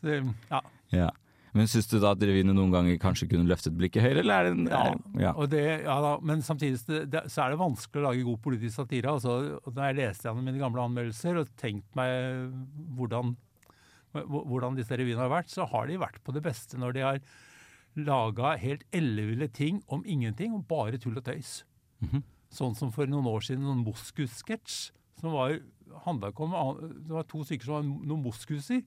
Så, 0.00 0.20
ja. 0.52 0.60
Ja. 0.94 1.08
Men 1.56 1.66
syns 1.66 1.88
du 1.90 1.96
da 1.98 2.12
at 2.14 2.22
revyene 2.22 2.52
noen 2.54 2.70
ganger 2.70 2.96
kanskje 3.02 3.26
kunne 3.32 3.48
løftet 3.50 3.74
blikket 3.76 4.04
høyere, 4.04 4.20
eller 4.22 4.38
er 4.38 4.46
det 4.46 4.52
en 4.54 4.66
Ja, 4.70 4.82
ja. 5.24 5.30
Og 5.34 5.48
det, 5.50 5.62
ja 5.82 5.96
da, 6.04 6.14
men 6.22 6.42
samtidig 6.44 6.78
så 6.84 7.00
det, 7.08 7.22
så 7.32 7.42
er 7.46 7.52
det 7.56 7.58
vanskelig 7.60 8.00
å 8.02 8.06
lage 8.06 8.24
god 8.28 8.40
politisk 8.44 8.76
satire. 8.78 9.10
Altså, 9.16 9.58
når 9.66 9.82
jeg 9.88 9.96
leste 9.98 10.28
gjennom 10.28 10.44
mine 10.46 10.60
gamle 10.62 10.84
anmeldelser 10.86 11.40
og 11.42 11.50
tenkt 11.58 11.88
meg 11.98 12.52
hvordan, 13.00 13.32
hvor- 13.34 13.47
hvordan 14.12 14.76
disse 14.78 14.96
revyene 14.96 15.20
har 15.24 15.30
vært, 15.32 15.50
så 15.52 15.66
har 15.68 15.86
de 15.90 15.98
vært 16.00 16.20
på 16.24 16.32
det 16.36 16.42
beste 16.46 16.78
når 16.80 16.92
de 16.96 17.00
har 17.04 17.20
laga 17.98 18.52
helt 18.60 18.84
elleville 18.94 19.48
ting 19.52 19.80
om 19.88 20.04
ingenting, 20.06 20.52
og 20.54 20.66
bare 20.70 20.98
tull 21.02 21.16
og 21.18 21.24
tøys. 21.26 21.64
Mhm. 22.04 22.22
Sånn 22.50 22.74
som 22.78 22.90
for 22.94 23.06
noen 23.10 23.26
år 23.28 23.42
siden, 23.44 23.64
noen 23.66 23.82
moskus-sketsj. 23.84 24.90
Som 25.20 25.32
var, 25.34 25.58
handlet 26.06 26.30
ikke 26.32 26.46
om 26.46 26.78
Det 27.04 27.10
var 27.12 27.24
to 27.28 27.42
stykker 27.44 27.64
som 27.66 27.74
var 27.74 27.82
noen 28.06 28.22
moskuser. 28.22 28.84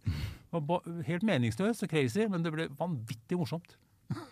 Helt 1.06 1.24
meningsløst 1.28 1.84
og 1.84 1.90
crazy, 1.92 2.26
men 2.32 2.42
det 2.44 2.54
ble 2.56 2.68
vanvittig 2.80 3.38
morsomt. 3.38 3.76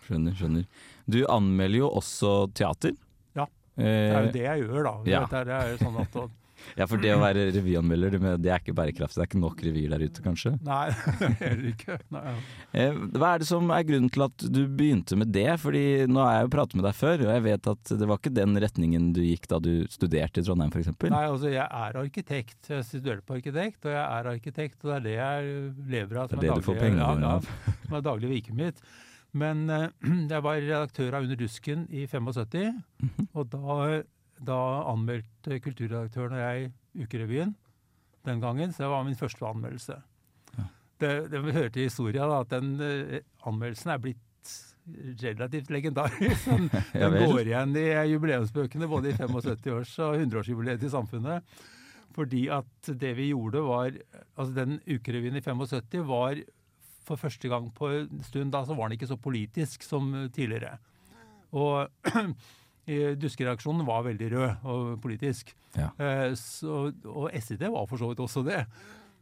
Skjønner, 0.06 0.32
skjønner. 0.36 0.64
Du 1.08 1.20
anmelder 1.28 1.78
jo 1.84 1.90
også 2.00 2.32
teater. 2.56 2.96
Ja, 3.36 3.46
Det 3.76 3.84
er 3.86 4.16
Eh, 4.20 4.26
jo 4.26 4.32
det 4.32 4.42
jeg 4.42 4.64
gjør, 4.66 4.82
da. 4.84 4.94
ja. 5.08 5.20
Det 5.26 5.48
er 5.48 5.70
jo 5.70 5.76
sånn 5.84 6.00
at, 6.00 6.16
ja, 6.78 6.86
for 6.86 7.00
det 7.02 7.10
å 7.14 7.20
være 7.22 7.46
revyanmelder, 7.54 8.16
det 8.18 8.32
det 8.44 8.50
er 8.54 8.60
ikke 8.62 8.74
bærekraftig. 8.78 9.18
Det 9.18 9.24
er 9.24 9.28
ikke 9.30 9.40
nok 9.42 9.62
revyer 9.66 9.94
der 9.94 10.04
ute, 10.06 10.22
kanskje. 10.24 10.52
nei, 10.66 10.90
heller 11.42 11.66
ikke. 11.72 11.96
Nei, 12.14 12.22
ja. 12.28 12.34
Eh, 12.84 13.00
Hva 13.16 13.32
er 13.34 13.42
det 13.44 13.48
som 13.50 13.70
er 13.74 13.86
grunnen 13.88 14.10
til 14.14 14.24
at 14.26 14.46
du 14.52 14.60
begynte 14.68 15.18
med 15.20 15.32
det? 15.34 15.48
Fordi 15.62 15.84
nå 16.10 16.22
har 16.24 16.38
jeg 16.38 16.46
jo 16.48 16.52
pratet 16.56 16.78
med 16.80 16.86
deg 16.88 16.96
før, 17.00 17.26
og 17.26 17.32
jeg 17.34 17.44
vet 17.48 17.70
at 17.74 17.92
det 18.00 18.08
var 18.10 18.20
ikke 18.22 18.34
den 18.36 18.56
retningen 18.66 19.10
du 19.16 19.22
gikk 19.24 19.48
da 19.50 19.58
du 19.64 19.72
studerte 19.90 20.40
i 20.42 20.46
Trondheim, 20.46 20.70
f.eks. 20.74 20.92
Nei, 21.10 21.24
altså 21.26 21.50
jeg 21.52 21.66
er 21.66 22.00
arkitekt. 22.04 22.70
Jeg 22.70 22.86
studerte 22.88 23.26
på 23.26 23.38
arkitekt, 23.40 23.84
og 23.86 23.94
jeg 23.96 24.02
er 24.04 24.30
arkitekt, 24.36 24.80
og 24.84 24.90
det 24.90 24.96
er 24.96 25.06
det 25.08 25.16
jeg 25.18 25.52
lever 25.96 26.22
av. 26.22 26.28
Det 26.32 26.38
er 26.38 26.46
det 26.48 26.58
du 26.60 26.66
får 26.70 26.80
pengene 26.80 27.04
ja, 27.04 27.14
dine 27.14 27.30
ja, 27.30 27.36
av. 27.38 27.78
som 27.86 27.96
er 28.00 28.06
daglig 28.10 28.30
virket 28.36 28.56
mitt. 28.60 28.82
Men 29.40 29.66
eh, 29.70 29.84
jeg 30.32 30.42
var 30.42 30.56
redaktør 30.58 31.14
av 31.18 31.26
Under 31.28 31.38
dusken 31.38 31.84
i 31.94 32.06
75, 32.10 32.80
Mhm. 33.00 33.28
og 33.32 33.46
da, 33.52 33.76
da 34.46 34.60
anmeldte 34.90 35.60
kulturredaktøren 35.64 36.36
og 36.36 36.44
jeg 36.44 36.70
Ukerevyen 37.00 37.52
den 38.26 38.40
gangen, 38.42 38.72
så 38.72 38.84
det 38.84 38.90
var 38.92 39.04
min 39.06 39.16
første 39.16 39.46
anmeldelse. 39.46 40.00
Det, 41.00 41.12
det 41.32 41.40
hører 41.40 41.70
til 41.72 41.86
historia 41.86 42.26
da, 42.28 42.40
at 42.42 42.50
den 42.52 42.74
eh, 42.84 43.20
anmeldelsen 43.48 43.94
er 43.94 44.02
blitt 44.02 44.52
relativt 45.22 45.70
legendarisk. 45.70 46.48
Den, 46.50 46.68
den 46.92 47.16
går 47.30 47.46
igjen 47.46 47.76
i 47.78 47.86
jubileumsbøkene 48.10 48.88
både 48.90 49.12
i 49.12 49.16
75-års- 49.16 49.96
og 50.04 50.18
100-årsjubileet 50.18 50.82
til 50.82 50.92
samfunnet. 50.92 51.46
Fordi 52.16 52.48
at 52.52 52.90
det 53.00 53.12
vi 53.16 53.28
gjorde 53.30 53.60
var 53.62 53.92
Altså 54.34 54.50
den 54.56 54.80
ukerevyen 54.82 55.36
i 55.38 55.44
75 55.44 56.00
var 56.08 56.40
for 57.06 57.16
første 57.16 57.48
gang 57.48 57.68
på 57.74 57.88
en 57.94 58.22
stund 58.26 58.52
da 58.52 58.64
så 58.66 58.74
var 58.74 58.88
den 58.88 58.98
ikke 58.98 59.08
så 59.10 59.16
politisk 59.16 59.82
som 59.86 60.10
tidligere. 60.34 60.76
Og 61.52 61.88
Duskereaksjonen 63.20 63.86
var 63.88 64.04
veldig 64.06 64.28
rød 64.32 64.66
og 64.70 64.90
politisk. 65.04 65.54
Ja. 65.76 65.90
Eh, 65.98 66.32
Så, 66.38 66.90
og 67.06 67.30
SID 67.36 67.62
var 67.70 67.86
for 67.90 68.00
så 68.00 68.10
vidt 68.10 68.22
også 68.24 68.42
det. 68.46 68.64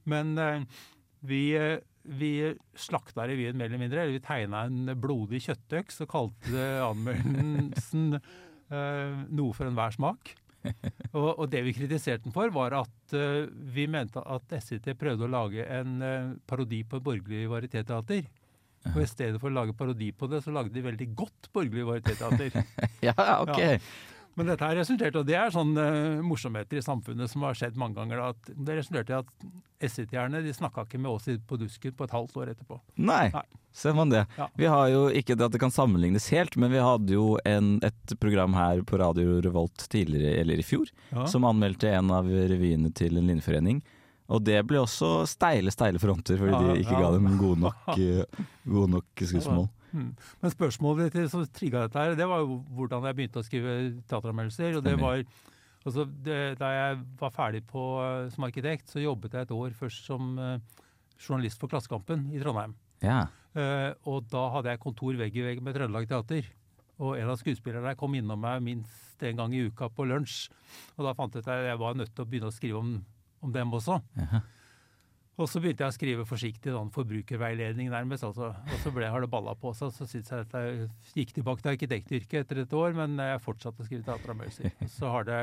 Men 0.08 0.36
eh, 0.38 0.64
vi, 1.28 1.42
eh, 1.58 1.78
vi 2.04 2.32
slakta 2.78 3.26
revyen 3.28 3.58
mer 3.58 3.68
eller 3.68 3.82
mindre. 3.82 4.02
eller 4.02 4.16
Vi 4.16 4.24
tegna 4.24 4.64
en 4.68 4.94
blodig 5.00 5.42
kjøttøks 5.46 6.02
og 6.04 6.12
kalte 6.14 6.66
anmeldelsen 6.90 8.18
'Noe 8.68 9.54
for 9.56 9.64
enhver 9.64 9.94
smak'. 9.96 10.34
Og, 11.16 11.38
og 11.38 11.46
det 11.48 11.62
vi 11.64 11.72
kritiserte 11.72 12.26
den 12.26 12.34
for, 12.34 12.50
var 12.52 12.74
at 12.76 13.14
vi 13.72 13.86
mente 13.88 14.20
at 14.20 14.52
SIT 14.60 14.90
prøvde 15.00 15.24
å 15.24 15.30
lage 15.30 15.64
en 15.64 16.02
parodi 16.50 16.82
på 16.84 17.00
borgerlig 17.00 17.46
varietéteater. 17.48 18.26
Og 18.94 19.02
i 19.02 19.08
stedet 19.10 19.40
for 19.40 19.50
å 19.50 19.54
lage 19.60 19.74
parodi 19.76 20.12
på 20.16 20.28
det, 20.30 20.42
så 20.44 20.52
lagde 20.54 20.72
de 20.74 20.82
veldig 20.86 21.10
godt 21.18 21.50
borgerlig 21.54 21.86
varietéteater. 21.88 22.64
Ja, 23.08 23.14
ok. 23.44 23.80
Men 24.38 24.46
dette 24.52 24.62
her 24.68 24.76
resulterte, 24.78 25.18
og 25.18 25.26
det 25.26 25.34
er 25.34 25.50
sånne 25.50 25.82
eh, 25.82 26.20
morsomheter 26.22 26.78
i 26.78 26.82
samfunnet 26.84 27.26
som 27.30 27.42
har 27.42 27.56
skjedd 27.58 27.74
mange 27.80 27.96
ganger, 27.98 28.20
at 28.30 28.50
det 28.54 28.76
resulterte 28.78 29.10
i 29.10 29.16
at 29.18 29.90
SIT-erne 29.90 30.42
de 30.44 30.52
snakka 30.54 30.84
ikke 30.86 31.00
med 31.02 31.10
oss 31.10 31.26
i- 31.30 31.38
på 31.42 31.58
Dusken 31.58 31.94
på 31.98 32.06
et 32.06 32.14
halvt 32.14 32.36
år 32.38 32.52
etterpå. 32.52 32.78
Nei, 33.02 33.28
Nei. 33.34 33.42
ser 33.74 33.94
man 33.98 34.10
det. 34.14 34.24
Ja. 34.38 34.46
Vi 34.58 34.66
har 34.70 34.88
jo 34.92 35.08
ikke 35.10 35.34
at 35.42 35.50
det 35.54 35.58
kan 35.62 35.74
sammenlignes 35.74 36.28
helt, 36.30 36.54
men 36.56 36.70
vi 36.70 36.78
hadde 36.82 37.14
jo 37.16 37.32
en, 37.44 37.80
et 37.82 38.14
program 38.22 38.54
her 38.54 38.82
på 38.86 38.98
Radio 39.02 39.40
Revolt 39.42 39.88
tidligere, 39.90 40.38
eller 40.44 40.62
i 40.62 40.66
fjor, 40.66 40.86
Ja. 41.10 41.26
som 41.26 41.42
anmeldte 41.46 41.90
en 41.90 42.10
av 42.14 42.26
revyene 42.30 42.94
til 42.94 43.18
en 43.18 43.26
linjeforening. 43.26 43.82
Og 44.28 44.44
det 44.44 44.58
ble 44.68 44.80
også 44.82 45.24
steile, 45.28 45.72
steile 45.72 46.00
fronter, 46.02 46.36
fordi 46.40 46.52
Ja, 46.52 46.60
de 46.74 46.82
ikke 46.82 46.96
ja. 46.96 47.04
ga 47.06 47.12
dem 47.14 47.28
gode 47.40 47.60
nok, 47.64 47.92
eh, 47.96 48.46
gode 48.68 48.90
nok 48.98 49.22
skussmål. 49.24 49.68
Mm. 49.88 50.10
Men 50.42 50.52
spørsmålet 50.52 51.16
som 51.32 51.46
trigga 51.48 51.86
dette 51.86 52.02
her, 52.02 52.16
det 52.18 52.26
var 52.28 52.42
jo 52.42 52.58
hvordan 52.76 53.06
jeg 53.08 53.16
begynte 53.16 53.40
å 53.40 53.46
skrive 53.46 53.76
teateranmeldelser. 54.10 54.76
Og 54.76 54.84
det 54.84 54.98
var 55.00 55.22
altså 55.86 56.04
det, 56.04 56.58
Da 56.60 56.68
jeg 56.74 57.00
var 57.20 57.32
ferdig 57.32 57.64
på, 57.70 57.86
eh, 58.04 58.28
som 58.34 58.44
arkitekt, 58.44 58.92
så 58.92 59.00
jobbet 59.00 59.32
jeg 59.32 59.48
et 59.48 59.56
år 59.56 59.72
først 59.72 60.04
som 60.10 60.36
uh, 60.36 60.60
journalist 61.16 61.60
for 61.60 61.72
Klassekampen 61.72 62.28
i 62.34 62.42
Trondheim. 62.42 62.76
Ja. 63.00 63.26
Uh, 63.56 63.96
og 64.04 64.28
da 64.28 64.44
hadde 64.58 64.74
jeg 64.74 64.84
kontor 64.84 65.16
vegg 65.16 65.36
i 65.40 65.46
vegg 65.46 65.64
med 65.64 65.78
Trøndelag 65.78 66.08
Teater. 66.10 66.52
Og 66.98 67.14
en 67.16 67.30
av 67.30 67.38
skuespillerne 67.40 67.96
kom 67.96 68.16
innom 68.18 68.42
meg 68.42 68.60
minst 68.60 69.22
en 69.24 69.38
gang 69.38 69.54
i 69.54 69.64
uka 69.70 69.88
på 69.88 70.04
lunsj. 70.04 70.50
Og 70.98 71.06
da 71.06 71.14
fant 71.16 71.32
jeg 71.32 71.46
ut 71.46 71.50
at 71.54 71.70
jeg 71.70 71.80
var 71.80 71.96
nødt 71.96 72.12
til 72.12 72.24
å 72.24 72.28
begynne 72.28 72.50
å 72.50 72.54
skrive 72.54 72.82
om, 72.82 72.98
om 73.44 73.52
dem 73.54 73.74
også. 73.78 74.00
Jaha. 74.18 74.44
Og 75.38 75.46
så 75.46 75.60
begynte 75.62 75.84
jeg 75.84 75.92
å 75.92 75.94
skrive 75.94 76.26
forsiktig 76.26 76.72
sånn 76.74 76.90
forbrukerveiledning 76.90 77.92
nærmest. 77.92 78.24
Altså. 78.26 78.50
Og 78.58 78.80
så 78.82 78.90
ble, 78.94 79.06
har 79.06 79.22
det 79.22 79.30
balla 79.30 79.54
på 79.54 79.70
seg. 79.78 79.92
Så 79.94 80.08
syns 80.10 80.32
jeg 80.34 80.46
at 80.48 80.56
jeg 80.58 80.88
gikk 81.20 81.36
tilbake 81.36 81.62
til 81.62 81.72
arkitektyrket 81.76 82.40
etter 82.42 82.64
et 82.64 82.74
år, 82.74 82.96
men 82.98 83.14
jeg 83.22 83.44
fortsatte 83.44 83.84
å 83.84 83.86
skrive 83.86 84.06
teateranmeldelser. 84.08 84.74
Så 84.96 85.12
har 85.14 85.28
det 85.28 85.38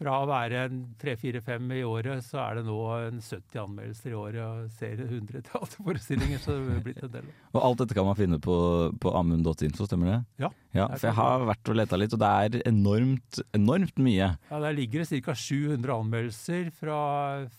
fra 0.00 0.14
å 0.22 0.28
være 0.28 0.62
en 0.64 0.78
tre-fire-fem 1.00 1.74
i 1.76 1.82
året, 1.84 2.24
så 2.24 2.40
er 2.42 2.60
det 2.60 2.64
nå 2.68 2.76
en 2.96 3.20
70 3.20 3.60
anmeldelser 3.60 4.14
i 4.14 4.16
året 4.16 4.40
og 4.40 4.70
ser 4.78 5.02
100 5.04 5.44
teaterforestillinger, 5.50 6.40
så 6.40 6.56
det 6.56 6.78
er 6.78 6.84
blitt 6.86 7.02
en 7.04 7.12
del. 7.18 7.28
Og 7.54 7.60
alt 7.66 7.82
dette 7.82 7.96
kan 7.98 8.08
man 8.08 8.16
finne 8.18 8.38
på, 8.42 8.56
på 9.02 9.12
amund.info, 9.18 9.88
stemmer 9.88 10.12
det? 10.12 10.18
Ja. 10.46 10.50
ja. 10.76 10.88
For 10.94 11.10
jeg 11.10 11.18
har 11.18 11.46
vært 11.50 11.72
og 11.72 11.78
leta 11.82 12.00
litt, 12.00 12.16
og 12.16 12.22
det 12.22 12.30
er 12.30 12.58
enormt, 12.70 13.42
enormt 13.56 14.00
mye. 14.00 14.32
Ja, 14.50 14.62
Der 14.64 14.76
ligger 14.76 15.04
det 15.04 15.20
ca. 15.26 15.36
700 15.36 15.96
anmeldelser 15.98 16.72
fra, 16.80 17.00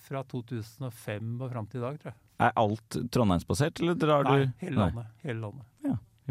fra 0.08 0.26
2005 0.34 1.36
og 1.38 1.50
fram 1.52 1.70
til 1.70 1.84
i 1.84 1.86
dag, 1.86 2.02
tror 2.02 2.14
jeg. 2.14 2.20
Er 2.42 2.56
alt 2.58 3.02
trondheimsbasert, 3.14 3.84
eller 3.84 4.00
drar 4.02 4.26
Nei, 4.26 4.40
du 4.42 4.66
hele 4.66 4.80
landet. 4.80 5.14
Hele 5.22 5.44
landet. 5.44 5.68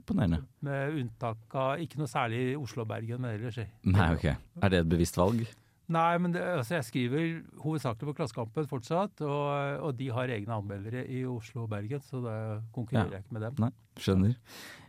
Imponerende. 0.00 0.42
Med 0.64 0.94
unntak 0.96 1.56
av 1.60 1.80
ikke 1.82 1.98
noe 2.00 2.08
særlig 2.08 2.54
Oslo 2.58 2.84
og 2.84 2.90
Bergen, 2.92 3.20
men 3.20 3.34
ellers. 3.36 3.58
Nei, 3.84 4.06
ok. 4.14 4.30
Er 4.62 4.72
det 4.72 4.84
et 4.84 4.88
bevisst 4.90 5.18
valg? 5.20 5.42
Nei, 5.90 6.18
men 6.22 6.30
det, 6.34 6.42
altså 6.44 6.76
jeg 6.76 6.86
skriver 6.86 7.24
hovedsakelig 7.64 8.10
på 8.12 8.16
Klassekampen 8.20 8.68
fortsatt, 8.70 9.22
og, 9.26 9.80
og 9.88 9.96
de 9.98 10.06
har 10.14 10.30
egne 10.30 10.54
anmeldere 10.60 11.02
i 11.10 11.24
Oslo 11.26 11.64
og 11.64 11.72
Bergen, 11.72 12.02
så 12.06 12.20
da 12.22 12.34
konkurrerer 12.76 13.10
Ja. 13.10 13.18
jeg 13.18 13.24
ikke 13.26 13.36
med 13.38 13.42
dem. 13.48 13.56
Nei, 13.64 13.70
skjønner. 13.98 14.36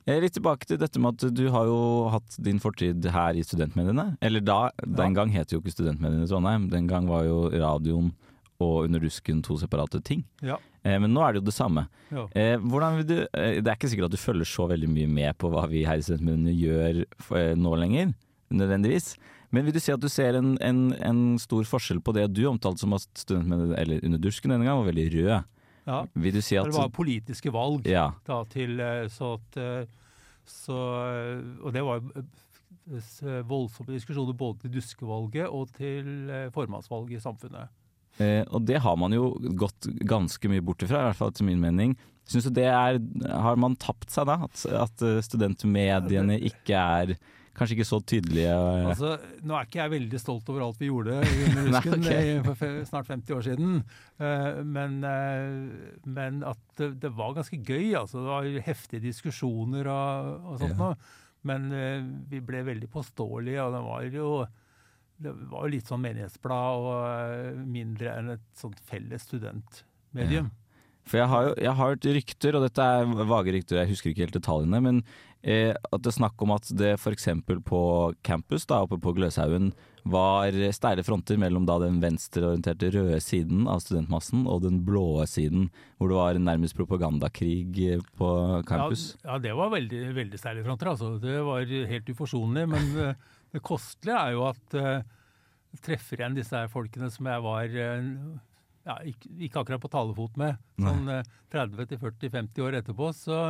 Eh, 0.06 0.20
Litt 0.22 0.34
tilbake 0.38 0.70
til 0.70 0.78
dette 0.82 1.02
med 1.02 1.18
at 1.18 1.34
du 1.34 1.44
har 1.54 1.66
jo 1.70 1.80
hatt 2.14 2.38
din 2.42 2.62
fortid 2.62 3.06
her 3.14 3.34
i 3.38 3.42
studentmediene. 3.46 4.12
Eller 4.22 4.42
da, 4.46 4.60
den 4.86 5.18
gang 5.18 5.34
het 5.34 5.54
jo 5.54 5.62
ikke 5.62 5.74
studentmediene 5.74 6.26
i 6.26 6.30
Trondheim. 6.30 6.70
Den 6.70 6.88
gang 6.90 7.10
var 7.10 7.26
jo 7.26 7.48
radioen 7.50 8.14
og 8.62 8.84
Under 8.86 9.02
dusken 9.02 9.42
to 9.42 9.56
separate 9.58 9.98
ting. 10.06 10.20
Ja. 10.46 10.60
Eh, 10.86 11.00
men 11.02 11.10
nå 11.16 11.24
er 11.26 11.34
det 11.34 11.42
jo 11.42 11.48
det 11.50 11.56
samme. 11.58 11.88
Ja. 12.14 12.28
Eh, 12.38 12.58
du, 12.62 13.16
eh, 13.34 13.58
det 13.58 13.66
er 13.68 13.74
ikke 13.74 13.90
sikkert 13.90 14.12
at 14.12 14.14
du 14.14 14.22
følger 14.22 14.46
så 14.46 14.68
veldig 14.70 14.90
mye 14.90 15.10
med 15.10 15.38
på 15.42 15.50
hva 15.50 15.68
vi 15.70 15.82
her 15.84 15.98
i 15.98 16.06
studentmediene 16.06 16.54
gjør 16.54 17.06
for, 17.18 17.56
nå 17.58 17.74
lenger, 17.82 18.14
nødvendigvis. 18.54 19.16
Men 19.52 19.66
vil 19.68 19.76
du 19.76 19.80
si 19.84 19.92
at 19.92 20.00
du 20.00 20.08
ser 20.12 20.38
en, 20.40 20.54
en, 20.64 20.82
en 21.04 21.22
stor 21.42 21.66
forskjell 21.68 22.00
på 22.04 22.14
det 22.16 22.30
du 22.34 22.46
omtalte 22.48 22.80
som 22.86 22.94
at 22.96 23.08
studentmediene, 23.20 23.76
eller 23.82 24.06
Under 24.08 24.22
dusken 24.24 24.54
denne 24.54 24.64
gang, 24.68 24.80
var 24.80 24.88
veldig 24.92 25.08
rød? 25.16 25.32
Ja. 25.88 25.98
Vil 26.14 26.34
du 26.38 26.42
si 26.46 26.56
at 26.60 26.70
Det 26.70 26.78
var 26.78 26.92
politiske 26.94 27.52
valg 27.52 27.88
Ja. 27.90 28.12
da 28.28 28.44
til 28.46 28.80
eh, 28.80 29.08
så 29.12 29.34
at 29.40 29.58
eh, 29.58 29.90
så, 30.48 30.78
eh, 31.10 31.42
Og 31.66 31.74
det 31.74 31.84
var 31.84 32.02
voldsomme 33.48 33.94
diskusjoner 33.94 34.36
både 34.38 34.64
til 34.64 34.74
duskevalget 34.78 35.48
og 35.52 35.70
til 35.78 36.08
formannsvalget 36.56 37.20
i 37.20 37.24
samfunnet. 37.24 37.70
Eh, 38.20 38.42
og 38.52 38.66
det 38.68 38.82
har 38.84 38.98
man 39.00 39.14
jo 39.16 39.30
gått 39.58 39.88
ganske 40.08 40.50
mye 40.52 40.64
bort 40.66 40.84
ifra, 40.84 41.00
i 41.06 41.10
hvert 41.10 41.20
fall 41.20 41.32
til 41.36 41.48
min 41.48 41.62
mening. 41.62 41.94
Syns 42.28 42.46
du 42.50 42.52
det 42.54 42.68
er 42.68 43.00
Har 43.32 43.56
man 43.60 43.76
tapt 43.80 44.12
seg 44.14 44.28
da? 44.30 44.40
At, 44.46 44.66
at 44.66 45.06
studentmediene 45.26 46.38
ikke 46.52 46.76
er 46.78 47.16
Kanskje 47.58 47.76
ikke 47.76 47.88
så 47.88 48.00
tydelige 48.08 48.52
eh, 48.52 48.86
Altså, 48.88 49.16
nå 49.44 49.56
er 49.58 49.68
ikke 49.68 49.82
jeg 49.82 49.92
veldig 49.92 50.20
stolt 50.22 50.48
over 50.54 50.64
alt 50.64 50.80
vi 50.80 50.88
gjorde 50.88 51.18
under 51.50 51.66
Rusken 51.68 51.98
ok. 51.98 52.12
eh, 52.14 52.48
for 52.48 52.78
snart 52.88 53.12
50 53.12 53.36
år 53.36 53.44
siden. 53.50 53.74
Eh, 54.24 54.62
men, 54.64 54.96
men 56.08 56.40
at 56.48 56.64
det, 56.80 57.12
var 57.18 57.36
ganske 57.36 57.60
gøy. 57.60 57.92
Altså, 58.00 58.22
det 58.22 58.32
var 58.32 58.70
heftige 58.70 59.04
diskusjoner 59.10 59.92
og, 59.92 60.48
og 60.54 60.64
sånt 60.64 60.88
Ja. 60.88 60.94
Men 61.42 61.72
vi 62.30 62.38
ble 62.46 62.60
veldig 62.62 62.86
påståelige, 62.94 63.64
og 63.64 63.72
det 63.74 63.80
var 63.82 64.04
jo 64.14 64.34
det 65.26 65.32
var 65.50 65.72
litt 65.74 65.90
sånn 65.90 66.04
menighetsblad 66.04 66.84
og 66.86 67.64
mindre 67.66 68.12
enn 68.14 68.30
et 68.36 68.44
sånt 68.58 68.78
felles 68.86 69.26
studentmedium. 69.26 70.52
For 71.10 71.18
jeg 71.18 71.30
har 71.32 71.48
jo 71.48 71.54
jeg 71.58 71.74
har 71.74 71.80
hørt 71.82 72.08
rykter, 72.18 72.58
og 72.58 72.66
dette 72.68 72.86
er 72.86 73.26
vage 73.30 73.56
rykter, 73.56 73.82
jeg 73.82 73.90
husker 73.96 74.12
ikke 74.12 74.26
helt 74.28 74.38
detaljene, 74.38 74.82
men 74.86 75.02
eh, 75.44 75.72
at 75.74 76.02
det 76.02 76.12
er 76.12 76.18
snakk 76.18 76.42
om 76.44 76.54
at 76.56 76.68
det 76.78 76.96
f.eks. 76.98 77.30
på 77.68 77.82
campus 78.26 78.68
da, 78.70 78.84
oppe 78.86 79.00
på 79.02 79.16
Gløshaugen 79.18 79.72
var 80.04 80.56
steile 80.74 81.04
fronter 81.06 81.38
mellom 81.38 81.66
da 81.70 81.78
den 81.84 82.00
venstreorienterte 82.02 82.90
røde 82.96 83.20
siden 83.22 83.68
av 83.70 83.84
studentmassen 83.84 84.48
og 84.50 84.64
den 84.66 84.80
blå 84.86 85.22
siden, 85.30 85.70
hvor 85.98 86.10
det 86.10 86.18
var 86.18 86.40
nærmest 86.42 86.78
propagandakrig 86.78 87.70
eh, 87.86 88.06
på 88.18 88.30
campus. 88.70 89.12
Ja, 89.22 89.36
ja, 89.36 89.40
det 89.46 89.56
var 89.58 89.74
veldig, 89.74 90.04
veldig 90.18 90.42
steile 90.42 90.66
fronter. 90.66 90.94
Altså. 90.94 91.14
Det 91.22 91.38
var 91.46 91.76
helt 91.94 92.14
uforsonlig. 92.14 92.68
Men 92.72 92.94
eh, 92.98 93.28
det 93.52 93.64
kostelige 93.66 94.18
er 94.18 94.38
jo 94.38 94.46
at 94.48 94.78
uh, 94.80 95.04
treffer 95.84 96.22
igjen 96.22 96.38
disse 96.38 96.56
her 96.56 96.72
folkene 96.72 97.10
som 97.12 97.28
jeg 97.28 97.44
var 97.44 97.74
uh, 97.76 98.12
ja, 98.88 98.96
ikke, 99.12 99.32
ikke 99.48 99.62
akkurat 99.62 99.84
på 99.84 99.92
talefot 99.92 100.38
med, 100.40 100.62
sånn 100.80 101.10
uh, 101.12 101.34
30-40-50 101.54 102.64
år 102.66 102.80
etterpå, 102.80 103.12
så, 103.14 103.42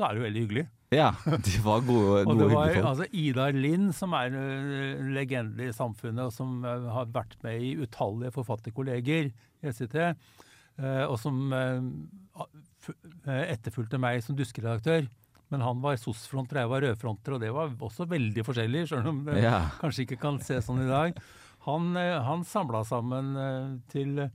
så 0.00 0.06
er 0.08 0.16
det 0.16 0.22
jo 0.22 0.26
veldig 0.28 0.42
hyggelig. 0.46 0.66
Ja, 0.96 1.10
de 1.46 1.52
var 1.62 1.84
gode, 1.86 2.24
Og 2.26 2.38
det 2.40 2.48
var 2.50 2.72
altså 2.80 3.04
Idar 3.14 3.52
Lind, 3.54 3.92
som 3.94 4.16
er 4.18 4.32
eh, 4.34 4.96
en 4.96 5.12
legende 5.14 5.68
i 5.68 5.74
samfunnet, 5.76 6.24
og 6.26 6.32
som 6.34 6.64
eh, 6.66 6.88
har 6.96 7.12
vært 7.14 7.36
med 7.44 7.62
i 7.62 7.74
utallige 7.84 8.32
forfatterkolleger 8.34 9.28
i 9.30 9.70
SIT, 9.76 9.94
eh, 10.00 11.04
og 11.06 11.14
som 11.22 11.38
eh, 11.54 11.78
eh, 13.28 13.44
etterfulgte 13.54 14.00
meg 14.02 14.22
som 14.24 14.38
duskeredaktør. 14.38 15.06
Men 15.50 15.64
han 15.66 15.80
var 15.82 15.96
SOS-fronter, 15.98 16.60
jeg 16.62 16.70
var 16.70 16.84
rødfronter, 16.86 17.34
og 17.36 17.40
det 17.42 17.50
var 17.54 17.72
også 17.82 18.06
veldig 18.10 18.44
forskjellig, 18.46 18.84
selv 18.90 19.08
om 19.10 19.24
det 19.26 19.40
Ja. 19.42 19.64
kanskje 19.80 20.04
ikke 20.06 20.20
kan 20.22 20.38
se 20.42 20.60
sånn 20.62 20.84
i 20.84 20.90
dag. 20.90 21.18
Han, 21.66 21.96
eh, 21.98 22.18
han 22.22 22.44
samla 22.46 22.84
sammen 22.86 23.32
eh, 23.36 23.78
til, 23.90 24.30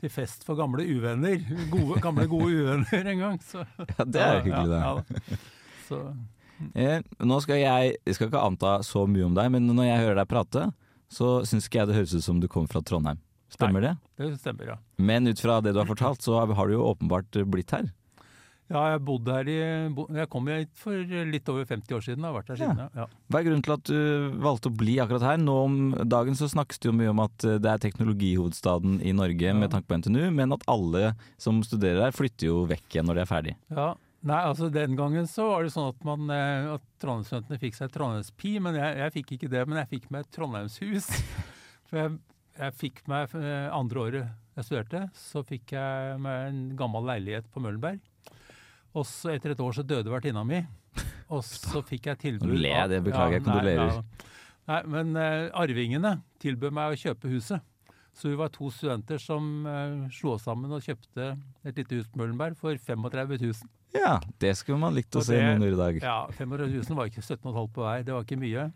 til 0.00 0.12
fest 0.12 0.44
for 0.48 0.58
gamle 0.58 0.84
uvenner. 0.88 1.40
Gode, 1.70 2.00
gamle, 2.02 2.26
gode 2.30 2.50
uvenner 2.64 3.10
en 3.14 3.24
gang. 3.24 3.40
Så, 3.44 3.64
Ja, 3.98 4.04
det 4.04 4.26
er 4.26 4.44
hyggelig, 4.44 4.68
det. 4.72 4.82
Ja, 4.84 4.92
ja. 4.98 5.40
Så, 5.88 6.02
Eh, 6.76 7.00
nå 7.24 7.38
skal 7.40 7.56
jeg, 7.56 7.94
jeg 8.04 8.16
skal 8.16 8.28
ikke 8.28 8.42
anta 8.44 8.72
så 8.84 9.06
mye 9.08 9.24
om 9.30 9.36
deg, 9.36 9.48
men 9.54 9.64
når 9.72 9.86
jeg 9.86 10.02
hører 10.04 10.18
deg 10.20 10.30
prate, 10.30 10.66
så 11.10 11.30
syns 11.48 11.66
ikke 11.66 11.80
jeg 11.80 11.90
det 11.90 11.96
høres 11.96 12.14
ut 12.14 12.26
som 12.26 12.40
du 12.42 12.48
kommer 12.52 12.70
fra 12.70 12.82
Trondheim. 12.84 13.20
Stemmer 13.50 13.82
det? 13.82 13.94
det 14.20 14.28
stemmer, 14.38 14.74
ja. 14.74 14.76
Men 15.00 15.26
ut 15.26 15.40
fra 15.42 15.56
det 15.64 15.72
du 15.74 15.80
har 15.80 15.88
fortalt, 15.88 16.22
så 16.22 16.36
har 16.44 16.68
du 16.68 16.76
jo 16.76 16.84
åpenbart 16.86 17.40
blitt 17.50 17.72
her. 17.74 17.88
Ja, 18.70 18.84
jeg 18.92 19.00
bodde 19.02 19.34
her 19.34 19.48
i 19.50 19.56
Jeg 19.58 20.28
kom 20.30 20.46
hit 20.46 20.70
for 20.78 21.14
litt 21.26 21.48
over 21.50 21.64
50 21.66 21.96
år 21.96 22.04
siden. 22.06 22.22
Jeg 22.22 22.30
Har 22.30 22.36
vært 22.36 22.52
her 22.52 22.60
siden, 22.60 22.82
ja. 22.84 22.88
ja. 23.02 23.06
Hva 23.26 23.40
er 23.40 23.46
grunnen 23.48 23.64
til 23.66 23.74
at 23.74 23.88
du 23.90 24.36
valgte 24.44 24.70
å 24.70 24.76
bli 24.82 24.94
akkurat 25.02 25.26
her? 25.26 25.40
Nå 25.42 25.56
om 25.64 25.78
dagen 26.06 26.38
så 26.38 26.46
snakkes 26.50 26.78
det 26.78 26.90
jo 26.90 26.94
mye 26.94 27.10
om 27.10 27.24
at 27.24 27.46
eh, 27.48 27.58
det 27.62 27.72
er 27.72 27.82
teknologihovedstaden 27.82 29.00
i 29.02 29.14
Norge 29.16 29.56
med 29.58 29.74
tanke 29.74 29.90
på 29.90 29.98
NTNU, 29.98 30.22
men 30.36 30.54
at 30.54 30.66
alle 30.70 31.16
som 31.40 31.58
studerer 31.66 32.06
her 32.06 32.14
flytter 32.14 32.50
jo 32.52 32.62
vekk 32.70 32.86
igjen 32.94 33.10
når 33.10 33.20
de 33.20 33.26
er 33.26 33.34
ferdig. 33.34 33.58
ja. 33.74 33.90
Nei, 34.20 34.36
altså 34.44 34.68
Den 34.68 34.98
gangen 34.98 35.24
så 35.24 35.46
var 35.48 35.64
det 35.64 35.72
sånn 35.72 35.94
at, 35.94 36.02
man, 36.04 36.26
eh, 36.34 36.66
at 36.74 36.82
Trondheimsstudentene 37.00 37.60
fikk 37.62 37.78
seg 37.78 37.92
Trondheimspi, 37.94 38.58
men 38.60 38.76
jeg, 38.76 38.98
jeg 39.00 39.14
fikk 39.14 39.32
ikke 39.36 39.48
det. 39.54 39.62
Men 39.64 39.80
jeg 39.80 39.90
fikk 39.94 40.10
meg 40.12 40.28
Trondheimshus. 40.36 41.08
For 41.88 42.02
jeg, 42.02 42.18
jeg 42.60 42.76
fikk 42.82 43.00
meg 43.08 43.32
eh, 43.40 43.70
andre 43.72 44.02
året 44.04 44.58
jeg 44.58 44.66
studerte, 44.66 45.06
så 45.16 45.40
fikk 45.46 45.72
jeg 45.72 46.20
meg 46.20 46.50
en 46.50 46.60
gammel 46.76 47.08
leilighet 47.08 47.48
på 47.48 47.64
Møllenberg. 47.64 48.02
Og 48.96 49.06
så 49.06 49.34
etter 49.36 49.54
et 49.54 49.62
år 49.62 49.76
så 49.76 49.84
døde 49.86 50.10
vertinna 50.10 50.42
mi. 50.46 50.60
Og 51.30 51.44
så 51.46 51.82
fikk 51.86 52.08
jeg 52.10 52.18
tilbud 52.24 52.50
Nå 52.50 52.58
ler 52.58 52.74
jeg, 52.74 52.90
det 52.90 53.00
beklager 53.06 53.36
jeg, 53.38 53.44
kondolerer. 53.46 54.00
Nei, 54.70 54.80
men 54.90 55.12
uh, 55.18 55.50
arvingene 55.62 56.16
tilbød 56.42 56.74
meg 56.74 56.94
å 56.94 56.98
kjøpe 56.98 57.30
huset. 57.30 57.62
Så 58.14 58.32
vi 58.32 58.38
var 58.38 58.50
to 58.52 58.68
studenter 58.74 59.20
som 59.22 59.44
uh, 59.66 60.08
slo 60.14 60.34
oss 60.34 60.48
sammen 60.48 60.72
og 60.74 60.82
kjøpte 60.82 61.28
et 61.66 61.78
lite 61.78 62.00
hus 62.00 62.08
på 62.10 62.18
Møllenberg 62.20 62.58
for 62.58 62.74
35 62.74 63.36
000. 63.38 63.70
Ja, 63.94 64.16
det 64.42 64.52
skulle 64.58 64.82
man 64.82 64.94
likt 64.94 65.14
å 65.14 65.22
Og 65.22 65.26
se 65.26 65.38
det- 65.38 65.46
noen 65.46 65.68
år 65.68 65.76
i 65.76 65.80
dag. 65.80 66.00
Ja, 66.02 66.18
35 66.34 66.74
000 66.90 66.98
var 66.98 67.10
ikke 67.10 67.22
17,5 67.22 67.70
på 67.74 67.86
vei, 67.86 67.96
det 68.06 68.14
var 68.14 68.26
ikke 68.26 68.40
mye. 68.42 68.66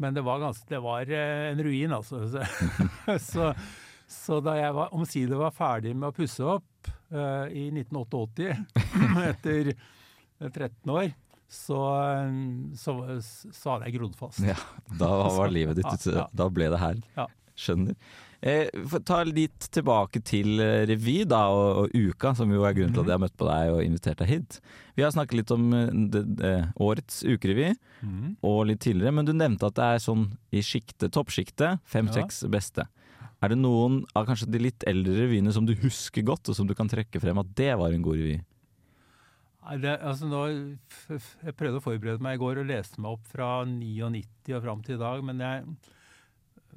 Men 0.00 0.16
det 0.16 0.24
var, 0.26 0.40
ganske, 0.42 0.68
det 0.68 0.80
var 0.84 1.08
uh, 1.08 1.48
en 1.48 1.64
ruin, 1.64 1.96
altså. 1.96 2.20
Så, 2.28 2.44
så, 3.30 3.50
så 4.10 4.40
da 4.44 4.58
jeg 4.60 4.76
var, 4.76 4.92
omsider 4.96 5.40
var 5.40 5.56
ferdig 5.56 5.96
med 5.96 6.12
å 6.12 6.16
pusse 6.16 6.44
opp 6.44 6.68
eh, 7.14 7.46
i 7.64 7.66
1988, 7.70 8.50
etter 9.30 9.72
13 10.50 10.90
år, 10.90 11.12
så, 11.54 11.80
eh, 12.02 12.36
så, 12.80 12.98
så 13.22 13.74
hadde 13.76 13.88
jeg 13.90 13.98
grodd 14.00 14.18
fast. 14.18 14.42
Ja, 14.44 14.58
da 14.98 15.14
var 15.38 15.52
livet 15.54 15.78
ditt 15.80 16.06
Ja, 16.10 16.24
ja. 16.24 16.28
Da 16.34 16.50
ble 16.50 16.70
det 16.74 16.82
her. 16.82 17.02
Ja. 17.16 17.28
Skjønner. 17.54 17.94
Eh, 18.44 18.66
ta 19.08 19.22
litt 19.24 19.70
tilbake 19.72 20.20
til 20.26 20.58
eh, 20.60 20.82
revy 20.90 21.22
da, 21.30 21.46
og, 21.54 21.84
og 21.86 21.94
uka, 21.94 22.34
som 22.36 22.50
jo 22.52 22.66
er 22.66 22.74
grunnen 22.76 22.90
Mhm. 22.90 22.96
til 22.98 23.04
at 23.04 23.08
jeg 23.08 23.14
har 23.14 23.22
møtt 23.22 23.36
på 23.40 23.46
deg 23.48 23.70
og 23.72 23.78
invitert 23.86 24.18
deg 24.20 24.28
hit. 24.28 24.58
Vi 24.98 25.04
har 25.06 25.14
snakket 25.14 25.38
litt 25.38 25.52
om 25.54 25.70
eh, 25.72 25.94
det, 26.12 26.22
det, 26.42 26.50
årets 26.76 27.22
ukerevy, 27.24 27.70
mm. 28.02 28.34
og 28.44 28.58
litt 28.68 28.82
tidligere, 28.84 29.14
men 29.16 29.24
du 29.24 29.32
nevnte 29.32 29.70
at 29.70 29.78
det 29.78 29.86
er 29.94 30.02
sånn 30.04 30.26
i 30.52 30.60
sjiktet, 30.66 31.14
toppsjiktet, 31.16 31.80
fem-seks 31.88 32.42
beste. 32.52 32.84
Er 33.44 33.52
det 33.52 33.60
noen 33.60 33.98
av 34.16 34.24
kanskje 34.24 34.48
de 34.48 34.60
litt 34.62 34.84
eldre 34.88 35.18
revyene 35.26 35.52
som 35.52 35.66
du 35.68 35.74
husker 35.82 36.24
godt, 36.24 36.48
og 36.48 36.56
som 36.56 36.68
du 36.68 36.72
kan 36.76 36.88
trekke 36.88 37.20
frem 37.20 37.40
at 37.42 37.50
det 37.58 37.74
var 37.76 37.92
en 37.92 38.04
god 38.04 38.16
revy? 38.16 38.38
Det, 39.80 39.92
altså 40.04 40.28
nå, 40.28 40.40
jeg 41.08 41.56
prøvde 41.56 41.80
å 41.80 41.84
forberede 41.84 42.24
meg 42.24 42.36
i 42.36 42.40
går 42.40 42.60
og 42.60 42.68
leste 42.68 43.00
meg 43.00 43.16
opp 43.16 43.28
fra 43.28 43.50
99 43.68 44.56
og 44.56 44.64
fram 44.64 44.82
til 44.84 44.96
i 44.96 45.00
dag, 45.00 45.22
men 45.24 45.40
jeg, 45.44 45.76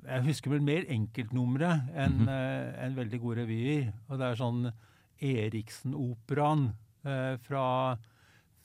jeg 0.07 0.25
husker 0.27 0.55
vel 0.55 0.67
mer 0.67 0.87
enkeltnumre 0.91 1.71
enn 1.93 2.19
mm 2.21 2.27
-hmm. 2.27 2.85
en 2.85 2.95
veldig 2.95 3.19
gode 3.19 3.41
revyer. 3.41 3.93
Og 4.09 4.19
det 4.19 4.25
er 4.25 4.35
sånn 4.35 4.71
Eriksen-operaen 5.19 6.73
eh, 7.03 7.35
fra, 7.47 7.97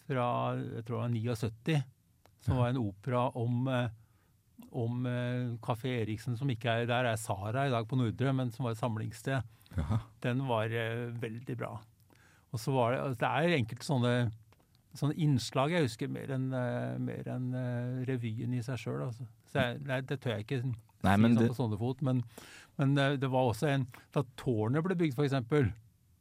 fra 0.06 0.28
jeg 0.54 0.84
tror 0.86 0.96
det 0.96 1.02
var 1.02 1.08
79, 1.08 1.82
som 2.40 2.56
var 2.56 2.68
en 2.68 2.82
opera 2.82 3.28
om 3.34 3.68
eh, 3.68 3.88
om 4.72 5.06
eh, 5.08 5.54
Kafé 5.64 5.98
Eriksen, 6.00 6.36
som 6.38 6.50
ikke 6.52 6.82
er 6.82 6.86
der, 6.88 7.08
er 7.12 7.20
Sara 7.20 7.66
i 7.68 7.72
dag 7.72 7.88
på 7.88 7.98
Nordre, 7.98 8.32
men 8.36 8.52
som 8.54 8.66
var 8.66 8.76
et 8.76 8.80
samlingssted. 8.80 9.42
Den 10.24 10.44
var 10.48 10.72
eh, 10.72 11.08
veldig 11.22 11.56
bra. 11.58 11.74
Og 12.52 12.60
så 12.60 12.72
var 12.74 12.92
det, 12.92 13.02
altså, 13.02 13.20
det 13.22 13.28
er 13.30 13.56
enkelte 13.56 13.86
sånne, 13.86 14.14
sånne 14.98 15.16
innslag 15.24 15.72
jeg 15.72 15.86
husker 15.86 16.10
mer 16.12 16.32
enn 16.36 16.50
eh, 16.56 17.22
en, 17.32 17.46
eh, 17.56 18.02
revyen 18.08 18.56
i 18.56 18.64
seg 18.64 18.80
sjøl. 18.80 19.06
Altså. 19.08 19.28
Nei, 19.54 20.00
det 20.08 20.20
tør 20.20 20.36
jeg 20.36 20.46
ikke 20.46 20.62
Nei, 21.02 21.16
si 21.16 21.22
sånn 21.24 21.38
det, 21.40 21.48
på 21.50 21.58
sånne 21.58 21.78
fot. 21.80 22.02
Men, 22.04 22.20
men 22.80 22.92
eh, 23.00 23.16
det 23.20 23.30
var 23.32 23.50
også 23.50 23.70
en 23.72 23.88
Da 24.14 24.24
tårnet 24.40 24.84
ble 24.84 24.98
bygd, 25.00 25.16
f.eks. 25.16 25.40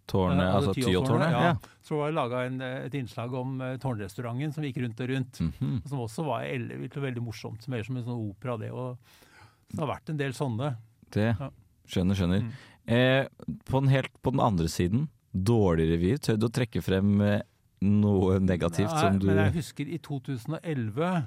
tårnet, 0.07 0.43
ja, 0.43 0.53
altså 0.57 0.73
Tyholttårnet, 0.73 1.29
Tyholttårnet? 1.29 1.31
ja. 1.65 1.77
Så 1.81 1.97
var 1.97 2.09
det 2.11 2.15
laga 2.15 2.41
et 2.85 2.93
innslag 2.93 3.33
om 3.33 3.61
eh, 3.61 3.77
tårnrestauranten 3.77 4.53
som 4.53 4.63
gikk 4.63 4.77
rundt 4.83 4.99
og 5.01 5.09
rundt. 5.09 5.39
Mhm. 5.41 5.81
Som 5.89 5.99
også 5.99 6.25
var 6.25 6.43
ellevilt 6.43 6.93
veldig 6.95 7.21
morsomt. 7.23 7.67
Mer 7.67 7.83
som 7.83 7.97
en 7.97 8.03
sånn 8.03 8.29
opera, 8.29 8.57
det. 8.57 8.71
Og 8.71 8.97
så 9.71 9.77
det 9.77 9.79
har 9.79 9.87
vært 9.95 10.09
en 10.09 10.17
del 10.17 10.33
sånne. 10.33 10.75
Det 11.11 11.29
Ja. 11.39 11.49
skjønner, 11.87 12.15
skjønner. 12.15 12.41
Mm. 12.41 12.51
Eh, 12.87 13.27
på, 13.65 13.79
den 13.81 13.89
helt, 13.89 14.11
på 14.21 14.31
den 14.31 14.39
andre 14.39 14.67
siden, 14.67 15.09
dårlige 15.33 15.95
revyer. 15.95 16.17
Tør 16.17 16.37
du 16.39 16.47
å 16.47 16.51
trekke 16.51 16.81
frem 16.83 17.21
eh, 17.21 17.41
noe 17.81 18.39
negativt 18.39 18.91
Nei, 18.91 18.99
som 19.01 19.19
du 19.19 19.27
Men 19.27 19.37
jeg 19.45 19.53
husker 19.61 19.87
i 19.87 19.97
2011, 19.97 21.25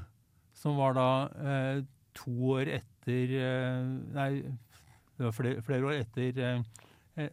som 0.54 0.76
var 0.76 0.94
da 0.94 1.08
eh, 1.40 1.82
to 2.14 2.30
år 2.54 2.68
etter 2.78 3.32
eh, 3.40 3.82
Nei, 4.14 4.42
det 5.16 5.24
var 5.26 5.32
flere, 5.32 5.62
flere 5.62 5.88
år 5.88 5.98
etter 6.04 6.38
eh, 7.16 7.28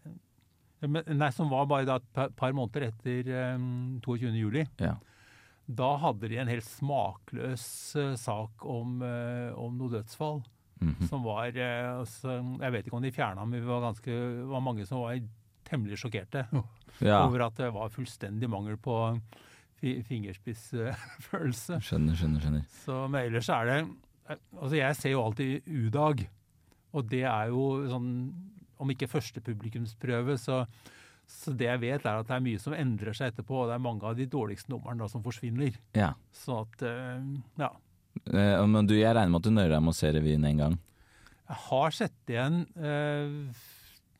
Nei, 0.81 1.29
som 1.35 1.49
var 1.51 1.67
bare 1.69 1.85
da 1.85 1.95
et 1.99 2.07
par, 2.15 2.31
par 2.37 2.53
måneder 2.57 2.87
etter 2.89 3.27
eh, 3.29 3.65
22. 4.01 4.31
juli. 4.39 4.63
Ja. 4.81 4.95
Da 5.71 5.91
hadde 6.01 6.27
de 6.31 6.39
en 6.41 6.49
helt 6.51 6.65
smakløs 6.65 7.65
eh, 8.01 8.15
sak 8.19 8.65
om, 8.65 8.97
eh, 9.05 9.51
om 9.61 9.77
noe 9.77 9.93
dødsfall. 9.93 10.41
Mhm. 10.81 11.05
Som 11.11 11.21
var 11.21 11.53
altså, 11.53 12.39
Jeg 12.57 12.73
vet 12.73 12.87
ikke 12.87 12.97
om 12.97 13.03
de 13.05 13.11
fjerna, 13.13 13.43
men 13.45 13.61
vi 13.61 13.67
var 13.69 13.83
ganske 13.85 14.09
det 14.09 14.47
var 14.49 14.63
mange 14.65 14.87
som 14.89 15.03
var 15.03 15.19
temmelig 15.69 15.99
sjokkerte 16.01 16.41
Ja, 17.05 17.19
over 17.27 17.43
at 17.45 17.59
det 17.61 17.69
var 17.75 17.93
fullstendig 17.93 18.49
mangel 18.49 18.79
på 18.81 18.95
fingerspissfølelse. 19.81 21.77
skjønner, 21.81 22.17
skjønner. 22.17 22.41
skjønner. 22.41 22.65
Så, 22.83 22.97
men 23.09 23.27
ellers 23.27 23.49
er 23.53 23.69
det 23.69 23.77
Altså, 24.31 24.75
jeg 24.77 24.95
ser 24.95 25.11
jo 25.11 25.23
alltid 25.25 25.65
U-dag, 25.67 26.21
og 26.95 27.07
det 27.11 27.23
er 27.27 27.49
jo 27.51 27.63
sånn 27.89 28.11
Om 28.81 28.93
ikke 28.93 29.09
første 29.11 29.43
publikumsprøve, 29.45 30.37
så, 30.41 30.63
så 31.29 31.53
det 31.57 31.67
jeg 31.69 31.81
vet, 31.83 32.05
er 32.05 32.21
at 32.21 32.29
det 32.29 32.35
er 32.37 32.45
mye 32.47 32.61
som 32.61 32.75
endrer 32.77 33.15
seg 33.17 33.31
etterpå, 33.31 33.63
og 33.63 33.69
det 33.69 33.77
er 33.77 33.83
mange 33.85 34.07
av 34.09 34.17
de 34.17 34.25
dårligste 34.29 34.73
numrene 34.73 35.09
som 35.11 35.23
forsvinner. 35.25 35.77
Ja. 35.97 36.13
Så 36.33 36.63
at 36.65 36.85
eh, 36.87 37.27
Ja. 37.61 37.71
Eh, 38.27 38.63
men 38.67 38.89
du, 38.89 38.95
jeg 38.97 39.13
regner 39.15 39.31
med 39.31 39.39
at 39.43 39.47
du 39.47 39.53
nøyer 39.55 39.75
deg 39.75 39.85
med 39.85 39.93
å 39.93 39.99
se 40.01 40.09
revyen 40.11 40.47
en 40.49 40.63
gang. 40.65 40.79
Jeg 41.51 41.59
har 41.67 41.93
sett 41.95 42.31
igjen, 42.31 42.61
eh, 42.79 43.63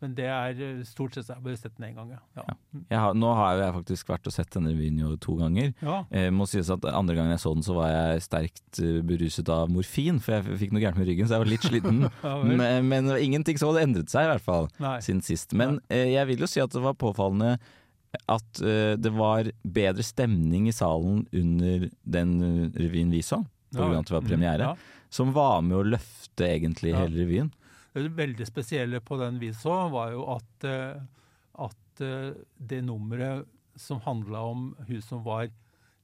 men 0.02 0.14
det 0.18 0.26
er 0.28 0.62
eh, 0.66 0.82
stort 0.88 1.14
sett 1.16 1.28
så 1.28 1.34
har 1.36 1.40
jeg 1.40 1.46
bare 1.46 1.60
sett 1.62 1.76
den 1.78 1.88
én 1.92 1.96
gang, 2.00 2.12
ja. 2.16 2.20
ja. 2.42 2.46
Jeg 2.90 3.00
har, 3.04 3.14
nå 3.18 3.32
har 3.38 3.60
jeg 3.62 3.74
faktisk 3.80 4.10
vært 4.12 4.30
og 4.32 4.34
sett 4.36 4.52
denne 4.56 4.72
revyen 4.74 4.98
jo 5.04 5.12
to 5.22 5.36
ganger. 5.40 5.74
ja. 5.86 5.98
Eh, 6.10 6.30
må 6.34 6.48
sies 6.50 6.70
at 6.74 6.86
Andre 6.92 7.16
gangen 7.18 7.32
jeg 7.36 7.44
så 7.44 7.54
den, 7.56 7.66
så 7.66 7.76
var 7.78 7.92
jeg 7.94 8.24
sterkt 8.26 8.82
eh, 8.82 9.02
beruset 9.06 9.52
av 9.54 9.70
morfin, 9.74 10.20
for 10.24 10.38
jeg 10.40 10.60
fikk 10.66 10.74
noe 10.76 10.82
gærent 10.84 10.98
med 11.02 11.08
ryggen, 11.12 11.30
så 11.30 11.38
jeg 11.38 11.46
var 11.46 11.52
litt 11.54 11.68
sliten. 11.70 12.02
Ja, 12.26 12.36
men, 12.44 12.88
men 12.90 13.08
det 13.12 13.20
ingenting 13.26 13.58
så 13.62 13.70
hadde 13.72 13.86
endret 13.88 14.10
seg, 14.14 14.26
i 14.26 14.32
hvert 14.34 14.46
fall, 14.46 14.68
Nei. 14.82 14.98
siden 15.06 15.22
sist. 15.26 15.54
Men 15.58 15.80
eh, 15.94 16.10
jeg 16.16 16.28
vil 16.34 16.44
jo 16.46 16.50
si 16.50 16.62
at 16.64 16.74
det 16.74 16.82
var 16.84 16.98
påfallende 17.00 17.56
at 18.28 18.60
eh, 18.66 18.98
det 19.00 19.12
var 19.16 19.48
bedre 19.64 20.04
stemning 20.04 20.68
i 20.68 20.74
salen 20.76 21.22
under 21.32 21.86
den 22.04 22.34
eh, 22.44 22.66
revyen 22.84 23.14
vi 23.14 23.22
så, 23.24 23.40
av 23.78 23.94
at 23.96 24.10
det 24.10 24.16
var 24.18 24.26
premiere, 24.28 24.72
Ja. 24.74 25.08
som 25.12 25.32
var 25.36 25.62
med 25.64 25.78
å 25.78 25.86
løfte 25.94 26.48
egentlig 26.50 26.92
hele 26.96 27.22
revyen. 27.24 27.52
Det 27.94 28.06
veldig 28.16 28.46
spesielle 28.48 29.02
på 29.04 29.18
den 29.20 29.40
vi 29.42 29.50
så, 29.54 29.90
var 29.92 30.12
jo 30.14 30.22
at, 30.38 30.64
eh, 30.68 31.02
at 31.66 32.02
eh, 32.06 32.32
det 32.58 32.82
nummeret 32.88 33.48
som 33.76 34.00
handla 34.06 34.42
om 34.52 34.70
hun 34.88 35.02
som 35.04 35.24
var 35.26 35.50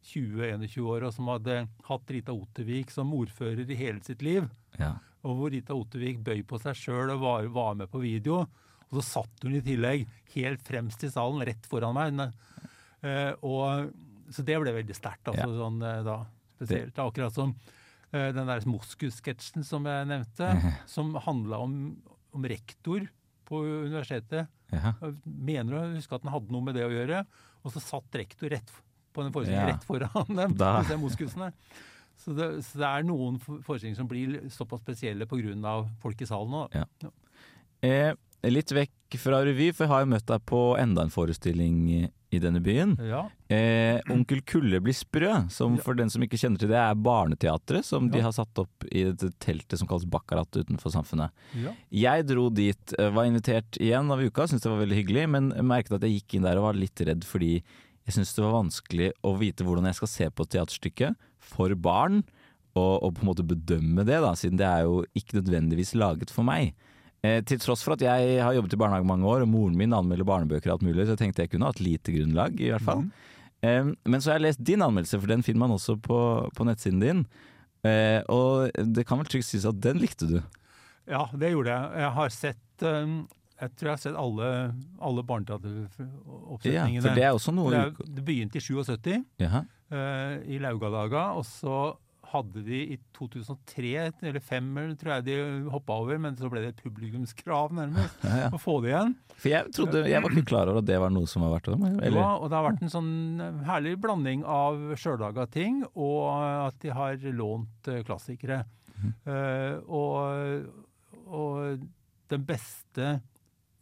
20-21 0.08 0.78
år, 0.88 1.04
og 1.08 1.14
som 1.16 1.28
hadde 1.32 1.56
hatt 1.88 2.12
Rita 2.14 2.32
Ottervik 2.36 2.92
som 2.94 3.12
ordfører 3.16 3.68
i 3.70 3.76
hele 3.80 4.04
sitt 4.06 4.22
liv, 4.24 4.48
Ja. 4.80 4.94
og 5.24 5.36
hvor 5.40 5.52
Rita 5.52 5.76
Ottervik 5.76 6.20
bøy 6.24 6.44
på 6.48 6.60
seg 6.62 6.76
sjøl 6.80 7.12
og 7.16 7.20
var, 7.24 7.48
var 7.52 7.74
med 7.76 7.90
på 7.92 8.00
video, 8.04 8.44
og 8.88 9.02
så 9.02 9.04
satt 9.04 9.44
hun 9.44 9.56
i 9.58 9.62
tillegg 9.66 10.06
helt 10.36 10.62
fremst 10.64 11.04
i 11.04 11.10
salen, 11.12 11.44
rett 11.44 11.66
foran 11.68 11.96
meg. 11.98 12.32
Eh, 13.04 13.34
og, 13.44 13.92
så 14.32 14.44
det 14.48 14.56
ble 14.64 14.72
veldig 14.78 14.96
sterkt, 14.96 15.28
altså, 15.28 15.48
Ja. 15.50 15.60
sånn, 15.64 15.80
da, 16.08 16.18
spesielt. 16.56 16.96
Akkurat 17.04 17.34
som 17.36 17.52
eh, 17.52 17.74
den 18.36 18.48
der 18.50 18.66
Moskus-sketsjen 18.70 19.64
som 19.68 19.86
jeg 19.90 20.08
nevnte, 20.10 20.50
som 20.90 21.14
handla 21.26 21.60
om, 21.66 21.76
om 22.36 22.48
rektor 22.50 23.08
på 23.48 23.62
universitetet. 23.88 24.50
Ja. 24.74 24.94
Mener 25.24 25.78
å 25.78 25.84
huske 25.96 26.18
at 26.18 26.24
den 26.26 26.34
hadde 26.34 26.52
noe 26.52 26.66
med 26.68 26.76
det 26.76 26.84
å 26.88 26.92
gjøre. 26.92 27.22
Og 27.64 27.72
så 27.74 27.80
satt 27.84 28.18
rektor 28.20 28.52
rett 28.52 28.72
på 29.16 29.24
den 29.24 29.32
forestillingen 29.34 29.68
Ja. 29.68 29.74
rett 29.76 29.86
foran 29.88 30.36
dem, 30.36 30.54
Da- 30.60 30.82
disse 30.82 30.98
moskusene. 31.00 31.52
Så 32.18 32.34
det, 32.36 32.48
så 32.66 32.80
det 32.82 32.88
er 32.90 33.04
noen 33.08 33.40
for- 33.40 33.60
forestillinger 33.62 33.96
som 34.02 34.08
blir 34.10 34.40
såpass 34.50 34.82
spesielle 34.82 35.26
pga. 35.30 35.90
folk 36.02 36.22
i 36.22 36.26
salen 36.26 36.54
Også. 36.68 36.86
Ja. 37.04 37.10
Eh, 37.84 38.14
litt 38.50 38.72
vekk 38.74 39.18
fra 39.22 39.44
revy, 39.46 39.72
for 39.74 39.86
jeg 39.86 39.90
har 39.92 40.00
jo 40.06 40.12
møtt 40.12 40.26
deg 40.26 40.46
på 40.46 40.62
enda 40.80 41.04
en 41.04 41.10
forestilling 41.14 42.12
i, 42.30 42.40
denne 42.44 42.60
byen. 42.64 42.96
Ja. 43.08 43.24
Eh, 43.54 44.02
Onkel 44.12 44.42
Kulle 44.48 44.82
blir 44.84 44.96
sprø, 44.96 45.32
som 45.54 45.78
for 45.84 45.98
den 45.98 46.12
som 46.12 46.24
ikke 46.26 46.40
kjenner 46.40 46.62
til 46.62 46.72
det, 46.72 46.80
er 46.80 47.00
barneteatret 47.00 47.88
som 47.88 48.10
de 48.12 48.22
har 48.24 48.36
satt 48.36 48.62
opp 48.64 48.88
i 48.92 49.06
dette 49.08 49.32
teltet 49.44 49.80
som 49.80 49.90
kalles 49.90 50.08
Bakkarat 50.12 50.60
utenfor 50.60 50.94
Samfunnet. 50.94 51.32
ja. 51.56 51.76
Jeg 51.92 52.28
dro 52.28 52.50
dit, 52.54 52.96
eh, 53.00 53.12
var 53.14 53.30
invitert 53.30 53.80
igjen 53.80 54.12
av 54.12 54.22
uka, 54.22 54.48
syntes 54.48 54.66
det 54.66 54.74
var 54.74 54.84
veldig 54.84 55.02
hyggelig, 55.02 55.28
men 55.30 55.52
merket 55.64 55.98
at 55.98 56.08
jeg 56.08 56.20
gikk 56.20 56.38
inn 56.38 56.48
der 56.50 56.60
og 56.60 56.70
var 56.70 56.80
litt 56.80 57.00
redd 57.00 57.24
fordi 57.28 57.62
jeg 58.08 58.16
syntes 58.16 58.36
det 58.38 58.44
var 58.46 58.56
vanskelig 58.56 59.12
å 59.28 59.34
vite 59.40 59.66
hvordan 59.68 59.88
jeg 59.90 60.00
skal 60.00 60.12
se 60.12 60.28
på 60.32 60.46
et 60.46 60.54
teaterstykke 60.56 61.14
for 61.44 61.74
barn, 61.76 62.22
og, 62.78 63.04
og 63.04 63.16
på 63.18 63.24
en 63.24 63.30
måte 63.32 63.48
bedømme 63.48 64.06
det, 64.08 64.20
da, 64.24 64.36
siden 64.38 64.60
det 64.60 64.68
er 64.68 64.86
jo 64.88 65.02
ikke 65.18 65.40
nødvendigvis 65.40 65.96
laget 65.98 66.32
for 66.32 66.48
meg. 66.48 66.76
Eh, 67.26 67.40
til 67.50 67.58
tross 67.60 67.82
for 67.84 67.96
at 67.98 68.02
jeg 68.06 68.42
har 68.44 68.54
jobbet 68.54 68.76
i 68.76 68.78
barnehage 68.78 69.08
mange 69.10 69.26
år, 69.26 69.42
og 69.42 69.50
moren 69.50 69.78
min 69.80 69.94
anmelder 69.98 70.28
barnebøker 70.28 70.70
og 70.70 70.76
alt 70.78 70.86
mulig, 70.86 71.08
så 71.10 71.16
tenkte 71.18 71.42
jeg 71.42 71.50
kunne 71.56 71.66
ha 71.66 71.74
et 71.74 71.82
lite 71.82 72.14
grunnlag, 72.14 72.60
i 72.62 72.70
hvert 72.70 72.86
fall. 72.86 73.08
Eh, 73.66 73.90
men 74.06 74.22
så 74.22 74.30
har 74.32 74.38
jeg 74.38 74.46
lest 74.52 74.62
din 74.64 74.84
anmeldelse, 74.86 75.18
for 75.20 75.28
den 75.34 75.42
finner 75.44 75.64
man 75.66 75.74
også 75.78 75.96
på, 76.02 76.20
på 76.54 76.68
nettsiden 76.70 77.02
din. 77.02 77.24
Eh, 77.88 78.22
og 78.30 78.70
det 78.94 79.08
kan 79.10 79.18
vel 79.22 79.26
trygt 79.32 79.48
sies 79.50 79.66
at 79.66 79.82
den 79.82 79.98
likte 80.02 80.30
du. 80.30 80.38
ja, 81.10 81.26
det 81.34 81.52
gjorde 81.56 81.74
jeg. 81.74 82.00
Jeg 82.04 82.12
har 82.20 82.30
sett 82.36 82.84
um, 82.86 83.18
Jeg 83.62 83.70
tror 83.78 83.88
jeg 83.88 83.94
har 83.96 84.02
sett 84.04 84.18
alle, 84.22 84.48
alle 85.02 85.22
Ja, 85.24 85.28
barneteateroppsetningene. 85.32 87.02
for 87.06 87.16
det 87.18 87.24
er 87.26 87.34
også 87.34 87.54
noe 87.56 87.72
det, 87.74 88.24
begynte 88.28 88.60
i 88.60 88.62
77. 88.62 89.24
Jaha. 89.42 89.64
eh, 89.90 90.36
i 90.54 90.60
Laugadaga, 90.62 91.32
og 91.38 91.46
så 91.50 91.96
hadde 92.32 92.64
de 92.66 92.80
i 92.94 92.98
2003 93.18 93.92
eller 94.02 94.40
2005 94.42 94.96
tror 95.02 95.14
jeg 95.16 95.26
de 95.28 95.36
hoppa 95.72 95.98
over, 96.04 96.20
men 96.22 96.38
så 96.40 96.50
ble 96.52 96.64
det 96.66 96.74
et 96.74 96.82
publikumskrav 96.84 97.76
nærmest 97.78 98.26
Ja, 98.28 98.40
ja. 98.44 98.50
å 98.54 98.60
få 98.62 98.80
det 98.84 98.92
igjen. 98.92 99.14
For 99.38 99.52
jeg 99.54 99.74
trodde, 99.78 100.04
jeg 100.10 100.24
var 100.24 100.36
ikke 100.36 100.50
klar 100.52 100.72
over 100.72 100.82
at 100.84 100.90
det 100.90 100.98
var 101.04 101.14
noe 101.14 101.30
som 101.30 101.46
var 101.46 101.56
verdt 101.58 101.72
det. 101.74 101.92
Eller? 102.10 102.20
Ja, 102.20 102.32
og 102.36 102.50
det 102.50 102.60
har 102.60 102.68
vært 102.68 102.84
en 102.84 102.94
sånn 102.94 103.14
herlig 103.68 103.96
blanding 104.04 104.44
av 104.48 104.82
sjøllaga 105.00 105.48
ting 105.54 105.84
og 105.94 106.26
at 106.42 106.82
de 106.84 106.96
har 106.96 107.22
lånt 107.32 107.92
klassikere. 108.08 108.08
klassikere. 108.08 108.66
Uh, 109.28 109.78
og, 109.94 110.68
og 111.28 111.88
den 112.32 112.46
beste 112.48 113.18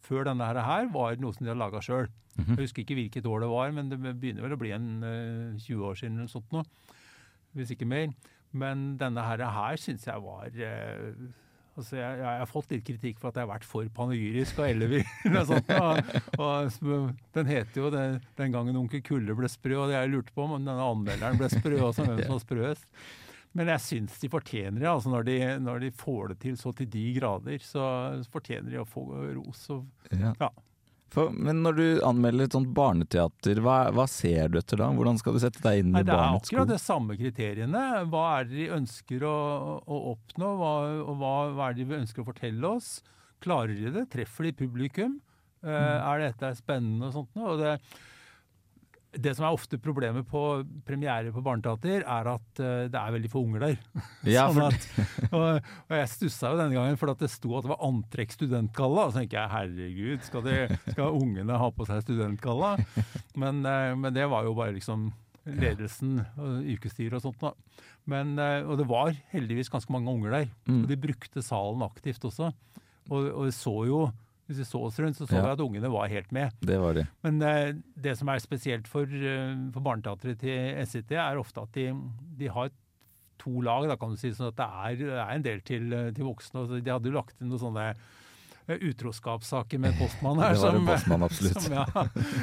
før 0.06 0.28
denne 0.28 0.46
her, 0.46 0.86
var 0.94 1.18
noe 1.18 1.34
som 1.34 1.44
de 1.44 1.50
hadde 1.50 1.62
laga 1.62 1.82
sjøl. 1.82 2.06
Mhm. 2.36 2.52
Jeg 2.54 2.66
husker 2.68 2.84
ikke 2.84 2.98
hvilket 2.98 3.26
år 3.26 3.42
det 3.42 3.50
var, 3.50 3.72
men 3.74 3.88
det 3.90 3.98
begynner 3.98 4.44
vel 4.44 4.54
å 4.54 4.60
bli 4.60 4.72
en 4.76 4.88
uh, 5.02 5.58
20 5.58 5.86
år 5.88 5.98
siden 5.98 6.20
eller 6.20 6.30
sånt 6.30 6.52
nå. 6.54 6.62
Hvis 7.56 7.72
ikke 7.72 7.88
mer. 7.88 8.12
Men 8.52 8.94
denne 9.00 9.24
her, 9.26 9.42
her 9.52 9.80
syns 9.80 10.06
jeg 10.06 10.22
var 10.22 10.54
eh, 10.54 11.10
Altså, 11.76 11.98
jeg, 11.98 12.20
jeg 12.22 12.40
har 12.40 12.48
fått 12.48 12.70
litt 12.72 12.84
kritikk 12.86 13.18
for 13.20 13.28
at 13.28 13.36
jeg 13.36 13.44
har 13.44 13.50
vært 13.50 13.66
for 13.68 13.88
panegyrisk 13.92 14.62
og 14.62 14.68
ellevill. 14.70 15.02
og 15.36 15.50
sånt, 15.50 15.72
og, 15.76 16.78
og 16.80 17.10
den 17.36 17.50
heter 17.50 17.82
jo 17.82 17.90
det, 17.92 18.04
'Den 18.38 18.54
gangen 18.54 18.78
onkel 18.80 19.02
Kulle 19.04 19.36
ble 19.36 19.50
sprø', 19.52 19.76
og 19.76 19.90
det 19.90 19.98
jeg 19.98 20.12
lurte 20.14 20.32
på 20.32 20.46
om 20.46 20.56
denne 20.56 20.72
anmelderen 20.80 21.36
ble 21.36 21.50
sprø 21.52 21.76
også, 21.90 22.06
hvem 22.08 22.22
som 22.24 22.32
var 22.32 22.40
sprøest. 22.46 22.88
Men 23.56 23.68
jeg 23.72 23.84
syns 23.84 24.16
de 24.20 24.28
fortjener 24.32 24.80
det. 24.80 24.88
altså 24.88 25.12
når 25.12 25.28
de, 25.28 25.36
når 25.64 25.84
de 25.84 25.90
får 25.96 26.32
det 26.32 26.38
til 26.46 26.56
så 26.60 26.72
til 26.76 26.88
de 26.92 27.04
grader, 27.16 27.60
så 27.64 27.84
fortjener 28.32 28.72
de 28.72 28.80
å 28.80 28.88
få 28.88 29.04
ros. 29.36 29.68
Og, 29.76 29.84
Ja. 30.16 30.32
Ja. 30.40 30.50
For, 31.14 31.30
men 31.30 31.62
når 31.62 31.76
du 31.78 31.84
anmelder 32.04 32.48
et 32.48 32.54
sånt 32.56 32.72
barneteater, 32.74 33.60
hva, 33.62 33.76
hva 33.94 34.08
ser 34.10 34.50
du 34.50 34.58
etter 34.58 34.80
da? 34.80 34.88
Hvordan 34.96 35.20
skal 35.20 35.36
du 35.36 35.40
sette 35.42 35.62
deg 35.62 35.84
inn 35.84 35.92
Nei, 35.94 36.02
i 36.02 36.06
det 36.06 36.12
er 36.12 36.18
barnets 36.18 36.50
akkurat 36.50 36.72
sko? 36.72 36.80
samme 36.82 37.18
kriteriene. 37.20 37.84
Hva 38.10 38.24
er 38.40 38.48
det 38.48 38.58
de 38.58 38.66
ønsker 38.76 39.26
å, 39.28 39.36
å 39.86 40.00
oppnå, 40.12 40.50
hva, 40.60 40.72
og 41.04 41.14
hva, 41.22 41.36
hva 41.54 41.68
er 41.70 41.78
det 41.78 41.86
de 41.86 42.00
ønsker 42.00 42.24
å 42.24 42.26
fortelle 42.26 42.72
oss? 42.72 42.90
Klarer 43.44 43.78
de 43.78 43.94
det? 43.94 44.04
Treffer 44.12 44.48
de 44.48 44.54
publikum? 44.64 45.16
Mm. 45.62 45.70
Uh, 45.70 45.96
er 46.10 46.26
dette 46.26 46.52
spennende 46.58 47.08
og 47.08 47.16
sånt 47.16 47.38
noe? 47.38 47.54
Og 47.54 47.62
det, 47.62 47.76
det 49.22 49.32
som 49.36 49.46
er 49.46 49.56
ofte 49.56 49.78
problemet 49.82 50.26
på 50.28 50.42
premiere 50.86 51.32
på 51.34 51.42
barneteater, 51.44 52.04
er 52.04 52.30
at 52.32 52.62
eh, 52.62 52.86
det 52.92 53.00
er 53.00 53.14
veldig 53.16 53.30
få 53.32 53.42
unger 53.46 53.66
der. 53.66 53.76
Ja, 54.36 54.46
sånn 54.52 54.68
at, 54.68 54.88
og, 55.36 55.68
og 55.86 55.94
jeg 55.98 56.10
stussa 56.12 56.52
jo 56.52 56.60
denne 56.60 56.76
gangen 56.76 56.98
for 57.00 57.12
at 57.12 57.22
det 57.22 57.30
sto 57.32 57.54
at 57.56 57.66
det 57.66 57.72
var 57.72 57.84
antrekk 57.86 58.34
studentgalla. 58.36 59.06
Og 59.06 59.14
så 59.14 59.22
tenker 59.22 59.40
jeg 59.40 59.54
herregud, 59.54 60.26
skal, 60.26 60.46
de, 60.46 60.80
skal 60.90 61.20
ungene 61.20 61.60
ha 61.60 61.70
på 61.72 61.86
seg 61.88 62.02
studentgalla? 62.06 62.74
Men, 63.38 63.62
eh, 63.66 63.92
men 63.98 64.16
det 64.16 64.28
var 64.32 64.48
jo 64.48 64.56
bare 64.58 64.76
liksom 64.76 65.10
ledelsen 65.46 66.18
og 66.42 66.66
yrkesstyret 66.74 67.18
og 67.18 67.28
sånt. 67.28 67.42
Da. 67.42 67.82
Men, 68.10 68.36
eh, 68.38 68.66
og 68.66 68.80
det 68.80 68.88
var 68.90 69.14
heldigvis 69.32 69.70
ganske 69.72 69.92
mange 69.94 70.12
unger 70.12 70.40
der. 70.40 70.48
Mm. 70.66 70.82
Og 70.82 70.90
de 70.90 71.00
brukte 71.06 71.44
salen 71.44 71.84
aktivt 71.86 72.24
også. 72.26 72.52
Og, 73.06 73.28
og 73.30 73.52
så 73.54 73.74
jo, 73.86 74.00
hvis 74.46 74.60
vi 74.62 74.64
så 74.68 74.80
oss 74.86 74.98
rundt, 75.02 75.16
så 75.18 75.26
så 75.26 75.36
Ja. 75.36 75.42
vi 75.42 75.50
at 75.56 75.60
ungene 75.64 75.90
var 75.90 76.08
helt 76.08 76.30
med. 76.32 76.52
det 76.60 76.78
var 76.78 76.94
det. 76.94 77.06
Men 77.24 77.40
eh, 77.42 77.72
det 77.98 78.16
som 78.18 78.28
er 78.30 78.38
spesielt 78.38 78.86
for, 78.86 79.02
eh, 79.04 79.54
for 79.74 79.80
barneteatret 79.82 80.38
til 80.38 80.86
SIT, 80.86 81.10
er 81.18 81.36
ofte 81.40 81.62
at 81.62 81.72
de, 81.72 81.88
de 82.38 82.46
har 82.48 82.70
to 83.38 83.60
lag, 83.60 83.88
da 83.88 83.96
kan 83.96 84.10
du 84.14 84.16
si, 84.16 84.30
sånn 84.30 84.48
at 84.52 84.56
det 84.56 84.66
er, 84.66 84.96
det 85.02 85.18
er 85.18 85.34
en 85.34 85.42
del 85.42 85.60
til, 85.60 85.92
eh, 85.92 86.10
til 86.12 86.24
voksne. 86.24 86.60
og 86.62 86.68
så 86.70 86.78
De 86.82 86.90
hadde 86.90 87.10
jo 87.10 87.16
lagt 87.18 87.40
inn 87.42 87.48
noen 87.50 87.60
sånne 87.60 87.88
eh, 88.68 88.78
utroskapssaker 88.78 89.78
med 89.78 89.94
postmann 89.98 90.38
her. 90.40 90.54
Det 90.56 90.62
var 90.62 90.74
en 90.74 90.80
som- 90.80 90.86
postmann, 90.94 91.22
absolutt. 91.26 91.60
Som, 91.66 91.72
ja, 91.74 91.84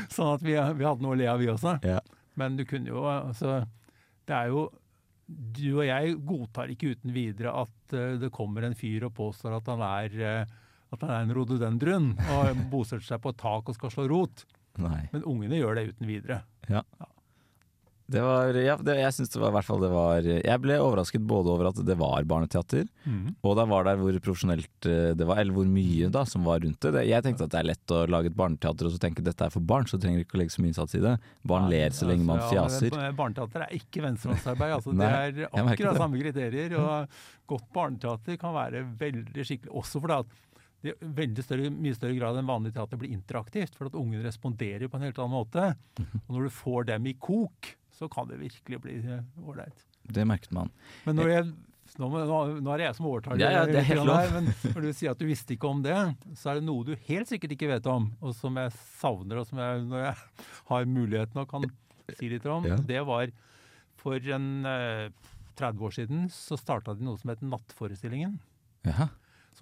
sånn 0.09 0.33
at 0.35 0.41
vi, 0.45 0.53
vi 0.53 0.85
hadde 0.87 1.01
noe 1.03 1.15
å 1.15 1.19
le 1.19 1.27
av, 1.31 1.39
vi 1.39 1.47
også. 1.51 1.77
Ja. 1.83 1.99
Men 2.35 2.55
du 2.57 2.65
kunne 2.65 2.87
jo 2.89 3.03
altså 3.05 3.59
Det 4.25 4.33
er 4.33 4.47
jo 4.49 4.63
Du 5.29 5.77
og 5.77 5.83
jeg 5.85 6.15
godtar 6.25 6.71
ikke 6.73 6.95
uten 6.95 7.13
videre 7.13 7.51
at 7.61 7.93
uh, 7.93 8.17
det 8.19 8.31
kommer 8.33 8.63
en 8.67 8.73
fyr 8.75 9.05
og 9.07 9.13
påstår 9.15 9.53
at 9.55 9.67
han 9.71 9.81
er 9.85 10.15
eh, 10.19 10.45
at 10.93 11.05
han 11.05 11.15
er 11.15 11.25
en 11.25 11.33
rododendron 11.37 12.11
og 12.37 12.63
bosetter 12.71 13.05
seg 13.13 13.23
på 13.23 13.33
et 13.33 13.41
tak 13.41 13.71
og 13.71 13.79
skal 13.79 13.93
slå 13.93 14.07
rot. 14.11 14.45
Nei. 14.81 15.03
Men 15.13 15.25
ungene 15.29 15.59
gjør 15.59 15.77
det 15.77 15.89
uten 15.93 16.09
videre. 16.09 16.43
Det 18.13 18.19
var, 18.21 18.57
ja, 18.59 18.73
det, 18.83 18.97
jeg 18.99 19.13
synes 19.15 19.31
det 19.31 19.39
var 19.39 19.53
i 19.53 19.55
hvert 19.55 19.65
fall 19.65 19.79
det 19.79 19.89
var 19.89 20.25
Jeg 20.27 20.59
ble 20.61 20.75
overrasket 20.83 21.23
både 21.23 21.53
over 21.53 21.69
at 21.69 21.77
det 21.87 21.95
var 21.97 22.25
barneteater, 22.27 22.83
og 23.41 23.55
da 23.57 23.63
var 23.69 23.87
det 23.87 23.93
hvor 24.01 24.17
profesjonelt 24.25 24.87
eh, 24.91 25.13
det 25.15 25.27
var, 25.29 25.39
eller 25.39 25.55
hvor 25.55 25.69
mye 25.71 26.09
da 26.13 26.25
som 26.27 26.43
var 26.45 26.59
rundt 26.65 26.83
det. 26.83 27.05
Jeg 27.07 27.23
tenkte 27.23 27.47
at 27.47 27.55
det 27.55 27.61
er 27.61 27.69
lett 27.71 27.95
å 27.95 28.03
lage 28.11 28.29
et 28.29 28.37
barneteater 28.37 28.89
og 28.89 28.93
så 28.93 29.01
tenke 29.01 29.23
at 29.23 29.29
dette 29.31 29.47
er 29.47 29.55
for 29.55 29.63
barn, 29.63 29.87
så 29.89 29.97
trenger 29.97 30.19
du 30.19 30.27
ikke 30.27 30.37
å 30.37 30.43
legge 30.43 30.55
så 30.57 30.65
mye 30.65 30.73
innsats 30.73 30.99
i 30.99 31.03
det. 31.05 31.15
Barn 31.47 31.69
ler 31.71 31.95
så 31.95 32.09
lenge 32.11 32.27
man 32.27 32.43
fjaser. 32.51 32.91
ja, 32.91 33.09
Barneteater 33.17 33.65
er 33.65 33.77
ikke 33.79 34.03
venstrehåndsarbeid. 34.05 34.75
Altså, 34.77 34.95
det 34.99 35.09
er 35.09 35.43
akkurat 35.63 36.01
samme 36.03 36.21
kriterier. 36.21 36.77
Og 36.83 37.19
godt 37.55 37.69
barneteater 37.79 38.41
kan 38.41 38.57
være 38.59 38.83
veldig 38.99 39.47
skikkelig. 39.47 39.77
Også 39.79 40.03
fordi 40.03 40.19
at 40.19 40.41
i 40.83 40.93
veldig 40.99 41.43
større, 41.45 41.69
mye 41.71 41.95
større 41.95 42.17
grad 42.17 42.39
enn 42.39 42.49
vanlig 42.49 42.73
teater 42.75 42.99
blir 42.99 43.13
interaktivt. 43.15 43.77
For 43.77 43.89
at 43.89 43.97
ungene 43.99 44.25
responderer 44.25 44.89
på 44.91 44.99
en 44.99 45.05
helt 45.07 45.19
annen 45.21 45.37
måte. 45.37 45.69
Og 46.27 46.31
når 46.35 46.47
du 46.49 46.55
får 46.61 46.89
dem 46.91 47.07
i 47.11 47.15
kok, 47.15 47.73
så 47.93 48.09
kan 48.11 48.27
det 48.29 48.41
virkelig 48.41 48.81
bli 48.83 48.97
eh, 49.03 49.21
ålreit. 49.43 49.85
Det 50.03 50.25
merket 50.27 50.51
man. 50.55 50.73
Men 51.05 51.21
når 51.21 51.31
jeg 51.31 51.53
nå, 51.99 52.07
nå, 52.09 52.37
nå 52.63 52.71
er 52.73 52.81
det 52.81 52.85
jeg 52.87 52.97
som 52.97 53.07
overtar 53.09 53.37
Ja, 53.37 53.49
ja, 53.53 53.63
det 53.69 53.81
er 53.81 53.85
helt 53.85 54.07
lov. 54.07 54.31
men 54.33 54.47
når 54.73 54.85
du 54.87 54.89
sier 54.95 55.13
at 55.13 55.19
du 55.19 55.27
visste 55.27 55.53
ikke 55.53 55.69
om 55.69 55.83
det, 55.83 55.97
så 56.39 56.49
er 56.49 56.57
det 56.57 56.65
noe 56.65 56.87
du 56.87 56.93
helt 57.09 57.29
sikkert 57.29 57.53
ikke 57.53 57.69
vet 57.69 57.89
om, 57.91 58.07
og 58.23 58.33
som 58.37 58.57
jeg 58.57 58.71
savner, 58.97 59.41
og 59.41 59.49
som 59.49 59.61
jeg, 59.61 59.83
når 59.91 60.05
jeg 60.07 60.15
har 60.71 60.87
muligheten 60.89 61.43
og 61.43 61.51
kan 61.51 61.67
si 62.17 62.31
litt 62.31 62.47
om. 62.49 62.65
Ja. 62.67 62.79
Det 62.81 63.03
var 63.07 63.33
for 64.01 64.33
en 64.35 64.47
eh, 64.67 65.11
30 65.59 65.85
år 65.85 65.95
siden 65.99 66.25
så 66.33 66.57
starta 66.59 66.95
de 66.97 67.05
noe 67.05 67.19
som 67.21 67.31
het 67.33 67.43
Nattforestillingen. 67.45 68.39
Jaha. 68.87 69.11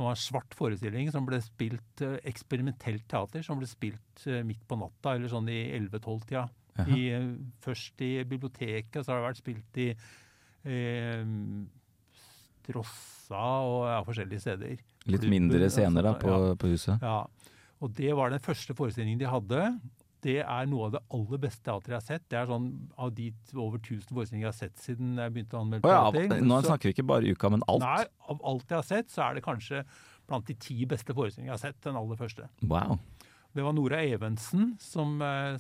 Som 0.02 0.08
var 0.08 0.16
en 0.16 0.22
svart 0.24 0.56
forestilling 0.58 1.12
som 1.14 1.28
ble 1.28 1.38
spilt 1.46 2.02
eh, 2.02 2.16
eksperimentelt 2.26 3.04
teater, 3.12 3.44
som 3.46 3.60
ble 3.62 3.68
spilt 3.70 4.24
eh, 4.26 4.42
midt 4.48 4.64
på 4.66 4.80
natta, 4.82 5.14
eller 5.14 5.30
sånn 5.30 5.50
i 5.54 5.60
11-12-tida. 5.78 6.48
Jaha. 6.80 6.96
I, 6.98 7.04
eh, 7.14 7.28
først 7.62 8.02
i 8.02 8.10
biblioteket, 8.26 8.98
så 9.04 9.12
har 9.12 9.22
det 9.22 9.28
vært 9.28 9.42
spilt 9.44 9.78
i 9.84 9.88
eh, 9.94 11.22
Strossa 12.64 13.46
og 13.68 13.86
ja, 13.92 14.02
forskjellige 14.08 14.46
steder. 14.48 14.82
Litt 15.12 15.30
mindre 15.30 15.70
scener 15.70 16.10
da 16.10 16.16
på, 16.18 16.34
ja. 16.34 16.58
på 16.58 16.74
huset. 16.74 17.06
Ja, 17.06 17.22
og 17.82 17.94
det 17.98 18.18
var 18.18 18.34
den 18.34 18.42
første 18.42 18.74
forestillingen 18.78 19.22
de 19.22 19.30
hadde. 19.30 19.62
Det 20.22 20.38
er 20.44 20.68
noe 20.70 20.86
av 20.88 20.92
det 20.96 21.02
aller 21.18 21.40
beste 21.42 21.64
teatret 21.66 21.90
jeg 21.96 21.98
har 21.98 22.06
sett. 22.06 22.26
Det 22.30 22.38
er 22.38 22.46
sånn 22.50 22.68
av 23.02 23.14
de 23.18 23.32
over 23.56 23.80
1000 23.80 24.12
forestillinger 24.14 24.46
jeg 24.46 24.52
har 24.52 24.60
sett 24.60 24.84
siden 24.84 25.16
jeg 25.18 25.34
begynte 25.34 25.58
å 25.58 25.64
anmelde 25.64 25.90
oh, 25.90 25.96
ja, 26.14 26.42
nå 26.46 26.60
så- 26.62 26.68
snakker 26.70 26.90
vi 26.90 26.94
ikke 26.96 27.08
bare 27.10 27.32
uka, 27.34 27.50
men 27.50 27.66
alt. 27.68 27.82
Nei, 27.86 28.06
av 28.30 28.44
alt 28.52 28.68
jeg 28.70 28.78
har 28.78 28.88
sett, 28.92 29.10
så 29.10 29.24
er 29.26 29.40
det 29.40 29.44
kanskje 29.48 29.82
blant 30.30 30.46
de 30.48 30.54
ti 30.62 30.86
beste 30.86 31.16
forestillingene 31.18 31.50
jeg 31.52 31.58
har 31.58 31.64
sett. 31.66 31.82
Den 31.82 31.98
aller 32.00 32.20
første. 32.20 32.48
Wow. 32.62 33.00
Det 33.52 33.66
var 33.66 33.74
Nora 33.76 33.98
Evensen 34.08 34.76
som 34.80 35.18
eh, 35.26 35.58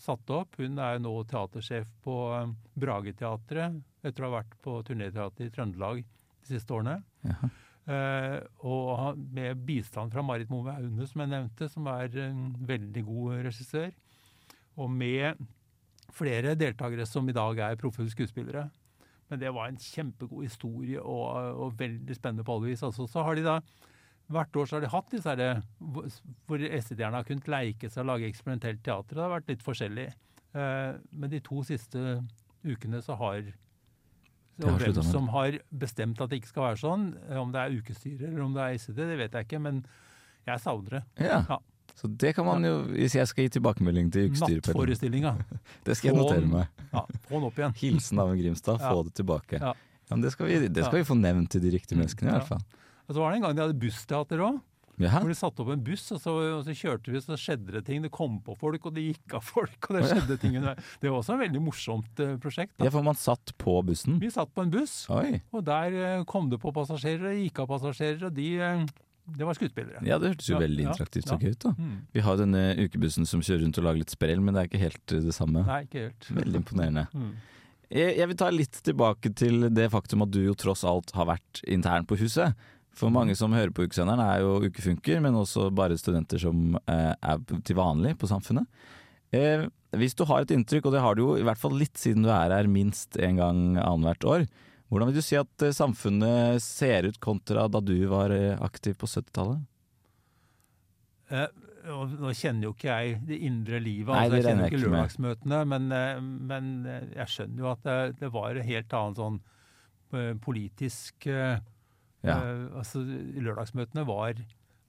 satte 0.00 0.32
opp. 0.38 0.54
Hun 0.56 0.78
er 0.80 1.02
nå 1.02 1.12
teatersjef 1.28 1.90
på 2.06 2.14
eh, 2.38 2.52
Brageteatret, 2.80 3.82
etter 4.06 4.24
å 4.24 4.30
ha 4.30 4.38
vært 4.38 4.54
på 4.64 4.78
turnéteater 4.88 5.48
i 5.50 5.52
Trøndelag 5.52 6.04
de 6.06 6.54
siste 6.54 6.72
årene. 6.72 7.02
Jaha. 7.26 7.50
Eh, 7.88 8.38
og 8.68 9.16
med 9.16 9.62
bistand 9.64 10.12
fra 10.12 10.24
Marit 10.24 10.50
Moe 10.52 10.74
Aune, 10.74 11.06
som 11.08 11.22
jeg 11.24 11.32
nevnte, 11.32 11.70
som 11.72 11.86
er 11.88 12.12
en 12.26 12.50
veldig 12.68 13.04
god 13.06 13.38
regissør. 13.48 13.94
Og 14.78 14.90
med 14.92 15.40
flere 16.14 16.56
deltakere 16.58 17.06
som 17.08 17.28
i 17.28 17.36
dag 17.36 17.62
er 17.64 17.80
proffe 17.80 18.04
skuespillere. 18.12 18.68
Men 19.28 19.40
det 19.40 19.52
var 19.52 19.68
en 19.68 19.80
kjempegod 19.80 20.44
historie 20.44 21.00
og, 21.00 21.54
og 21.64 21.78
veldig 21.80 22.16
spennende 22.16 22.44
på 22.44 22.56
alle 22.56 22.72
vis. 22.72 22.84
Altså, 22.84 23.08
så 23.08 23.24
har 23.24 23.38
de 23.38 23.46
da 23.46 23.60
Hvert 24.28 24.56
år 24.60 24.66
så 24.68 24.76
har 24.76 24.82
de 24.84 24.88
hatt 24.92 25.06
disse 25.08 25.32
her, 25.32 25.60
hvor 25.80 26.60
SID-erne 26.60 27.16
har 27.16 27.24
kunnet 27.24 27.46
leike 27.48 27.88
seg 27.88 28.02
og 28.02 28.10
lage 28.10 28.26
eksperimentelt 28.28 28.82
teater. 28.84 29.16
Det 29.16 29.22
har 29.24 29.30
vært 29.32 29.48
litt 29.48 29.62
forskjellig. 29.64 30.04
Eh, 30.52 30.98
men 31.16 31.32
de 31.32 31.40
to 31.46 31.62
siste 31.64 32.02
ukene 32.60 33.00
så 33.00 33.16
har 33.16 33.48
og 34.64 34.78
hvem 34.80 35.02
som 35.06 35.28
har 35.30 35.58
bestemt 35.70 36.20
at 36.20 36.30
det 36.30 36.40
ikke 36.40 36.50
skal 36.50 36.64
være 36.70 36.80
sånn, 36.80 37.08
om 37.38 37.50
det 37.54 37.60
er 37.62 37.74
ukestyret 37.78 38.24
eller 38.28 38.44
om 38.44 38.54
det 38.56 38.62
er 38.64 38.78
ICD, 38.78 38.96
det 39.06 39.18
vet 39.20 39.36
jeg 39.38 39.46
ikke. 39.46 39.60
Men 39.62 39.82
jeg 40.48 40.62
savner 40.64 40.98
det. 40.98 41.02
Ja. 41.22 41.42
Ja. 41.48 41.58
Så 41.98 42.06
det 42.06 42.30
kan 42.36 42.46
man 42.46 42.62
jo, 42.62 42.72
hvis 42.94 43.16
jeg 43.16 43.26
skal 43.26 43.46
gi 43.46 43.52
tilbakemelding 43.56 44.10
til 44.14 44.28
ukestyret 44.30 44.68
Nattforestillinga. 44.68 45.32
Det 45.86 45.96
skal 45.98 46.12
jeg 46.12 46.18
notere 46.20 46.46
meg. 46.46 46.68
Ja, 46.92 47.02
få 47.26 47.40
den 47.40 47.46
opp 47.48 47.58
igjen. 47.58 47.74
Hilsen 47.80 48.20
av 48.22 48.30
en 48.30 48.38
Grimstad, 48.38 48.78
få 48.78 49.00
det 49.08 49.14
tilbake. 49.18 49.58
Ja. 49.58 49.72
Ja, 50.08 50.16
men 50.16 50.22
det 50.22 50.30
skal, 50.32 50.46
vi, 50.46 50.68
det 50.72 50.84
skal 50.86 51.02
vi 51.02 51.08
få 51.08 51.16
nevnt 51.18 51.50
til 51.52 51.60
de 51.64 51.72
riktige 51.74 51.98
Mm, 51.98 52.04
menneskene 52.04 52.30
i 52.30 52.36
hvert 52.36 52.48
fall. 52.48 52.62
Og 53.08 53.16
så 53.16 53.20
var 53.20 53.32
det 53.32 53.40
en 53.40 53.42
gang 53.48 53.56
de 53.56 53.64
hadde 53.66 53.80
bussteater 53.82 54.44
òg. 54.46 54.60
Jaha. 54.98 55.20
Hvor 55.22 55.30
de 55.30 55.36
satte 55.38 55.62
opp 55.62 55.68
en 55.74 55.82
buss, 55.86 56.04
og 56.12 56.20
så, 56.22 56.32
og 56.58 56.62
så 56.66 56.74
kjørte 56.74 57.12
vi, 57.14 57.20
så 57.22 57.36
skjedde 57.38 57.74
det 57.76 57.84
ting. 57.86 58.02
Det 58.02 58.10
kom 58.14 58.40
på 58.44 58.56
folk, 58.58 58.86
og 58.90 58.94
det 58.96 59.04
gikk 59.08 59.36
av 59.38 59.44
folk, 59.46 59.76
og 59.90 59.98
det 59.98 60.04
skjedde 60.10 60.38
ting. 60.42 60.56
underveis. 60.58 60.94
Det 61.00 61.10
var 61.12 61.18
også 61.20 61.36
et 61.36 61.42
veldig 61.46 61.62
morsomt 61.62 62.22
eh, 62.24 62.32
prosjekt. 62.42 62.74
Da. 62.78 62.88
Ja, 62.88 62.94
for 62.94 63.06
man 63.06 63.18
satt 63.18 63.52
på 63.62 63.76
bussen. 63.86 64.18
Vi 64.22 64.30
satt 64.34 64.50
på 64.54 64.64
en 64.66 64.72
buss, 64.74 65.04
Oi. 65.14 65.40
og 65.54 65.62
der 65.68 65.98
eh, 66.02 66.24
kom 66.30 66.48
det 66.50 66.58
på 66.62 66.72
passasjerer, 66.74 67.30
og 67.30 67.44
gikk 67.44 67.62
av 67.62 67.70
passasjerer, 67.76 68.24
og 68.30 68.34
de 68.34 68.48
eh, 68.58 68.82
Det 69.38 69.44
var 69.44 69.54
skuespillere. 69.58 70.00
Ja, 70.08 70.16
det 70.18 70.30
hørtes 70.32 70.46
jo 70.48 70.54
Ja, 70.56 70.62
veldig 70.64 70.86
interaktivt 70.88 71.28
ja. 71.28 71.36
gøy 71.36 71.50
ut. 71.52 71.60
da. 71.66 71.74
Mm. 71.76 71.96
Vi 72.16 72.20
har 72.24 72.38
denne 72.40 72.62
ukebussen 72.80 73.26
som 73.28 73.42
kjører 73.44 73.60
rundt 73.66 73.78
og 73.78 73.84
lager 73.84 74.00
litt 74.00 74.14
sprell, 74.14 74.40
men 74.40 74.56
det 74.56 74.62
er 74.62 74.70
ikke 74.70 74.80
helt 74.86 75.14
det 75.28 75.34
samme. 75.36 75.66
Nei, 75.68 75.82
ikke 75.84 76.06
helt. 76.08 76.30
Veldig 76.42 76.62
imponerende. 76.64 77.06
Mm. 77.18 77.36
Jeg, 77.88 78.18
jeg 78.18 78.28
vil 78.28 78.36
ta 78.36 78.50
litt 78.52 78.78
tilbake 78.84 79.30
til 79.32 79.62
det 79.72 79.86
faktum 79.88 80.20
at 80.26 80.28
du 80.34 80.42
jo 80.44 80.52
tross 80.60 80.82
alt 80.84 81.08
har 81.16 81.24
vært 81.30 81.62
intern 81.64 82.04
på 82.04 82.18
huset. 82.20 82.52
For 82.98 83.14
mange 83.14 83.36
som 83.38 83.54
hører 83.54 83.70
på 83.74 83.86
Ukesenderen 83.86 84.22
er 84.24 84.42
jo 84.42 84.58
ukefunker, 84.66 85.20
men 85.22 85.36
også 85.38 85.68
bare 85.74 85.98
studenter 86.00 86.40
som 86.42 86.78
eh, 86.90 87.12
er 87.14 87.42
til 87.66 87.78
vanlig 87.78 88.16
på 88.18 88.30
Samfunnet. 88.30 88.66
Eh, 89.34 89.68
hvis 89.98 90.16
du 90.18 90.24
har 90.28 90.42
et 90.42 90.54
inntrykk, 90.54 90.88
og 90.88 90.96
det 90.96 91.04
har 91.04 91.14
du 91.14 91.22
jo 91.22 91.36
i 91.38 91.44
hvert 91.46 91.60
fall 91.60 91.76
litt 91.78 92.00
siden 92.00 92.24
du 92.26 92.32
er 92.32 92.54
her 92.54 92.70
minst 92.70 93.18
en 93.20 93.38
gang 93.42 93.62
annethvert 93.82 94.32
år, 94.34 94.48
Hvordan 94.88 95.10
vil 95.10 95.18
du 95.18 95.20
si 95.20 95.36
at 95.36 95.62
eh, 95.66 95.74
samfunnet 95.76 96.62
ser 96.64 97.04
ut 97.04 97.18
kontra 97.20 97.66
da 97.68 97.82
du 97.84 97.92
var 98.08 98.32
aktiv 98.64 98.94
på 98.96 99.04
70-tallet? 99.04 99.66
Eh, 101.28 101.44
nå 101.92 102.32
kjenner 102.32 102.70
jo 102.70 102.72
ikke 102.72 102.88
jeg 102.88 103.18
det 103.28 103.36
indre 103.44 103.82
livet, 103.84 104.14
Nei, 104.14 104.22
altså, 104.24 104.38
jeg 104.38 104.46
kjenner 104.46 104.64
jo 104.64 104.70
ikke 104.70 104.80
lørdagsmøtene, 104.86 105.58
men, 105.74 105.92
men 106.48 106.70
jeg 106.88 107.34
skjønner 107.34 107.66
jo 107.66 107.68
at 107.74 107.84
det, 107.84 107.98
det 108.22 108.32
var 108.32 108.56
en 108.56 108.68
helt 108.70 108.96
annen 108.96 109.18
sånn 109.20 109.38
politisk 110.40 111.28
Ja. 112.26 112.38
Uh, 112.42 112.78
altså, 112.80 113.02
Lørdagsmøtene 113.38 114.04
var, 114.08 114.34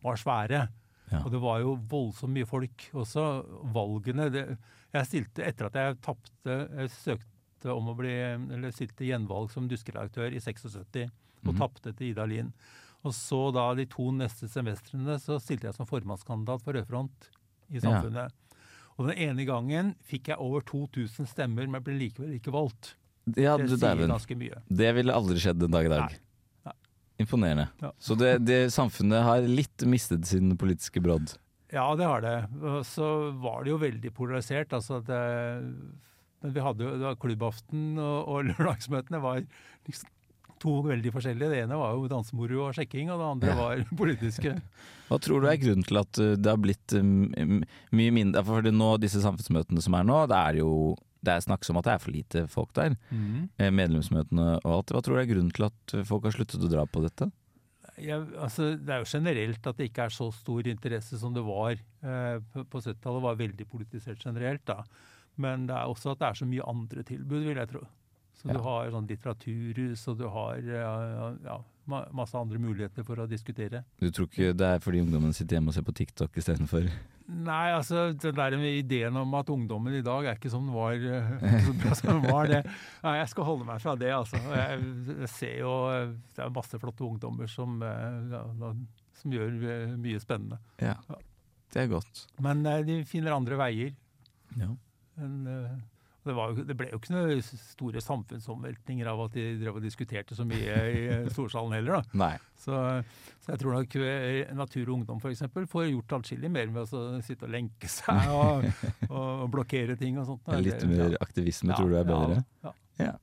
var 0.04 0.16
svære. 0.18 0.68
Ja. 1.12 1.24
Og 1.26 1.32
det 1.34 1.40
var 1.42 1.60
jo 1.64 1.76
voldsomt 1.90 2.34
mye 2.36 2.46
folk 2.46 2.90
også. 2.94 3.24
Valgene 3.74 4.30
det, 4.34 4.44
Jeg 4.94 5.06
stilte 5.10 5.46
etter 5.46 5.66
at 5.70 5.74
jeg 5.78 5.96
tapte 6.02 6.56
Jeg 6.78 6.90
søkte 6.94 7.74
om 7.74 7.88
å 7.90 7.96
bli 7.98 8.10
Eller 8.14 8.72
stilte 8.72 9.06
gjenvalg 9.08 9.50
som 9.52 9.68
duskeredaktør 9.70 10.34
i 10.34 10.40
76 10.40 11.10
og 11.46 11.54
Mhm. 11.54 11.58
tapte 11.58 11.94
til 11.96 12.10
Ida 12.12 12.26
Lien. 12.26 12.54
Og 13.04 13.14
så 13.14 13.52
da 13.54 13.74
de 13.74 13.86
to 13.86 14.12
neste 14.12 14.50
semestrene 14.52 15.16
så 15.24 15.40
stilte 15.40 15.70
jeg 15.70 15.74
som 15.78 15.86
formannskandidat 15.88 16.62
for 16.62 16.74
Rødfront 16.74 17.30
i 17.72 17.76
Ja. 17.80 17.80
Samfunnet. 17.80 18.32
Og 19.00 19.08
den 19.08 19.18
ene 19.18 19.46
gangen 19.48 19.96
fikk 20.04 20.28
jeg 20.28 20.38
over 20.38 20.60
2000 20.62 21.26
stemmer, 21.26 21.66
men 21.70 21.82
ble 21.82 21.94
likevel 21.98 22.36
ikke 22.38 22.52
valgt. 22.52 22.96
Ja, 23.38 23.56
Det 23.58 23.70
sier 23.80 23.96
ganske 24.08 24.36
mye. 24.36 24.62
Det 24.68 24.94
ville 24.96 25.14
aldri 25.14 25.40
skjedd 25.40 25.64
en 25.64 25.72
dag 25.72 25.86
i 25.86 25.90
dag. 25.90 26.10
Nei. 26.12 26.18
Imponerende. 27.20 27.68
Ja. 27.84 27.92
Så 28.00 28.16
det, 28.16 28.38
det 28.48 28.60
samfunnet 28.72 29.26
har 29.26 29.48
litt 29.48 29.84
mistet 29.90 30.28
sin 30.30 30.54
politiske 30.60 31.02
brodd. 31.04 31.34
Ja, 31.70 31.92
det 31.96 32.08
har 32.08 32.24
det. 32.24 32.38
Så 32.88 33.32
var 33.44 33.64
det 33.64 33.74
jo 33.74 33.82
veldig 33.82 34.12
polarisert. 34.16 34.72
Altså 34.74 35.02
det, 35.06 35.20
men 36.40 36.56
vi 36.56 36.64
hadde 36.64 36.88
jo 36.88 37.12
klubbaften 37.20 38.00
og, 38.00 38.32
og 38.32 38.48
lørdagsmøtene 38.54 39.22
var 39.24 39.44
liksom 39.88 40.16
to 40.60 40.74
veldig 40.84 41.12
forskjellige. 41.16 41.52
Det 41.54 41.60
ene 41.64 41.80
var 41.80 41.96
jo 41.96 42.08
dansemoro 42.12 42.66
og 42.68 42.74
sjekking, 42.76 43.12
og 43.14 43.22
det 43.22 43.28
andre 43.34 43.54
var 43.56 43.84
politiske. 44.02 44.56
Hva 45.08 45.20
tror 45.24 45.44
du 45.44 45.50
er 45.50 45.62
grunnen 45.62 45.86
til 45.88 46.02
at 46.02 46.20
uh, 46.22 46.34
det 46.36 46.52
har 46.52 46.60
blitt 46.62 46.96
um, 47.00 47.62
mye 47.96 48.16
mindre 48.16 48.44
For 48.46 48.68
nå, 48.68 48.90
disse 49.02 49.24
samfunnsmøtene 49.24 49.84
som 49.84 49.96
er 49.98 50.08
nå, 50.08 50.20
det 50.30 50.40
er 50.40 50.60
jo 50.62 50.74
det 51.26 51.34
er 51.34 51.44
snakkes 51.44 51.70
om 51.74 51.80
at 51.82 51.88
det 51.90 51.94
er 51.94 52.02
for 52.04 52.16
lite 52.16 52.46
folk 52.48 52.72
der. 52.78 52.96
Mm. 53.12 53.50
Medlemsmøtene 53.76 54.48
og 54.64 54.72
alt. 54.78 54.94
Hva 54.96 55.02
tror 55.04 55.18
du 55.18 55.22
er 55.24 55.30
grunnen 55.34 55.52
til 55.56 55.68
at 55.68 55.96
uh, 55.98 56.04
folk 56.08 56.24
har 56.30 56.36
sluttet 56.38 56.64
å 56.64 56.72
dra 56.72 56.86
på 56.88 57.04
dette? 57.04 57.28
Ja, 58.00 58.22
altså, 58.40 58.70
det 58.80 58.94
er 58.96 59.02
jo 59.04 59.10
generelt 59.12 59.66
at 59.68 59.76
det 59.80 59.90
ikke 59.90 60.06
er 60.08 60.14
så 60.16 60.30
stor 60.32 60.68
interesse 60.72 61.18
som 61.20 61.34
det 61.36 61.42
var 61.44 61.74
eh, 61.76 62.38
på, 62.54 62.64
på 62.72 62.80
70-tallet. 62.80 63.24
var 63.26 63.40
veldig 63.42 63.66
politisert 63.68 64.24
generelt, 64.24 64.64
da. 64.70 64.78
Men 65.36 65.66
det 65.68 65.76
er 65.76 65.92
også 65.92 66.14
at 66.14 66.22
det 66.22 66.30
er 66.30 66.40
så 66.40 66.48
mye 66.48 66.68
andre 66.72 67.04
tilbud, 67.04 67.44
vil 67.50 67.60
jeg 67.60 67.72
tro. 67.74 67.82
Så 68.40 68.48
Ja. 68.48 68.56
du 68.56 68.62
har 68.64 68.94
sånn 68.94 69.10
litteraturhus, 69.10 70.06
og 70.08 70.18
du 70.22 70.28
har 70.32 70.62
ja, 70.64 70.94
ja, 71.44 71.58
masse 71.90 72.38
andre 72.38 72.60
muligheter 72.62 73.06
for 73.08 73.22
å 73.22 73.28
diskutere. 73.30 73.84
Du 74.02 74.10
tror 74.14 74.30
ikke 74.30 74.54
det 74.58 74.68
er 74.76 74.84
fordi 74.84 75.02
ungdommen 75.04 75.34
sitter 75.36 75.58
hjemme 75.58 75.74
og 75.74 75.78
ser 75.78 75.88
på 75.88 75.96
TikTok 76.00 76.38
istedenfor 76.40 76.90
Nei, 77.30 77.76
altså 77.76 78.08
den 78.18 78.34
der 78.34 78.56
med 78.58 78.80
ideen 78.80 79.18
om 79.22 79.36
at 79.38 79.52
ungdommen 79.54 79.94
i 79.94 80.02
dag 80.02 80.26
er 80.26 80.40
ikke 80.40 80.50
som 80.50 80.64
den 80.66 80.74
var, 80.74 80.96
eh, 80.98 81.60
så 81.68 81.76
bra 81.78 81.98
som 82.00 82.10
den 82.10 82.24
var 82.26 82.50
det, 82.50 82.62
Nei, 83.04 83.14
jeg 83.20 83.30
skal 83.36 83.46
holde 83.52 83.68
meg 83.68 83.84
fra 83.84 83.94
det, 84.02 84.10
altså. 84.16 84.40
Jeg, 84.50 85.30
ser 85.36 85.60
jo 85.62 85.74
Det 86.34 86.42
er 86.42 86.56
masse 86.56 86.80
flotte 86.82 87.06
ungdommer 87.06 87.52
som, 87.52 87.78
eh, 87.86 88.34
ja, 88.34 88.42
som 89.22 89.36
gjør 89.38 89.54
eh, 89.62 89.94
mye 90.02 90.24
spennende. 90.24 90.58
Ja, 90.82 90.96
det 91.70 91.84
er 91.84 91.92
godt. 91.92 92.26
Men 92.42 92.66
de 92.88 93.04
finner 93.06 93.38
andre 93.38 93.62
veier. 93.62 93.94
Ja. 94.58 94.72
eh, 95.22 95.78
det, 96.26 96.36
var 96.36 96.56
det 96.58 96.76
ble 96.78 96.90
jo 96.92 97.00
ikke 97.00 97.14
noen 97.16 97.42
store 97.44 98.02
samfunnsomveltninger 98.04 99.08
av 99.10 99.22
at 99.26 99.38
de 99.38 99.46
drev 99.62 99.80
og 99.80 99.86
diskuterte 99.86 100.36
så 100.38 100.46
mye 100.48 100.80
i 100.92 101.04
storsalen 101.36 101.78
heller. 101.78 102.02
da. 102.02 102.32
Så, 102.60 102.82
så 103.40 103.54
jeg 103.54 103.62
tror 103.62 103.78
nok 103.78 103.96
eh, 104.04 104.52
Natur 104.58 104.84
og 104.90 104.94
Ungdom 104.98 105.24
f.eks. 105.24 105.46
får 105.72 105.88
gjort 105.94 106.20
atskillig 106.20 106.52
mer 106.52 106.74
med 106.76 106.84
å 106.84 107.04
sitte 107.26 107.48
og 107.48 107.56
lenke 107.56 107.90
seg 107.92 108.36
og, 108.36 108.68
og 109.16 109.48
blokkere 109.54 109.96
ting 110.00 110.20
og 110.20 110.28
sånt. 110.34 110.46
da. 110.48 110.60
Litt 110.64 110.86
mer 110.90 111.18
aktivisme 111.24 111.74
Ja, 111.74 111.80
tror 111.80 111.94
du 111.94 112.00
er 112.02 112.08
bedre? 112.10 112.44
Ja, 112.66 112.76
ja. 113.00 113.16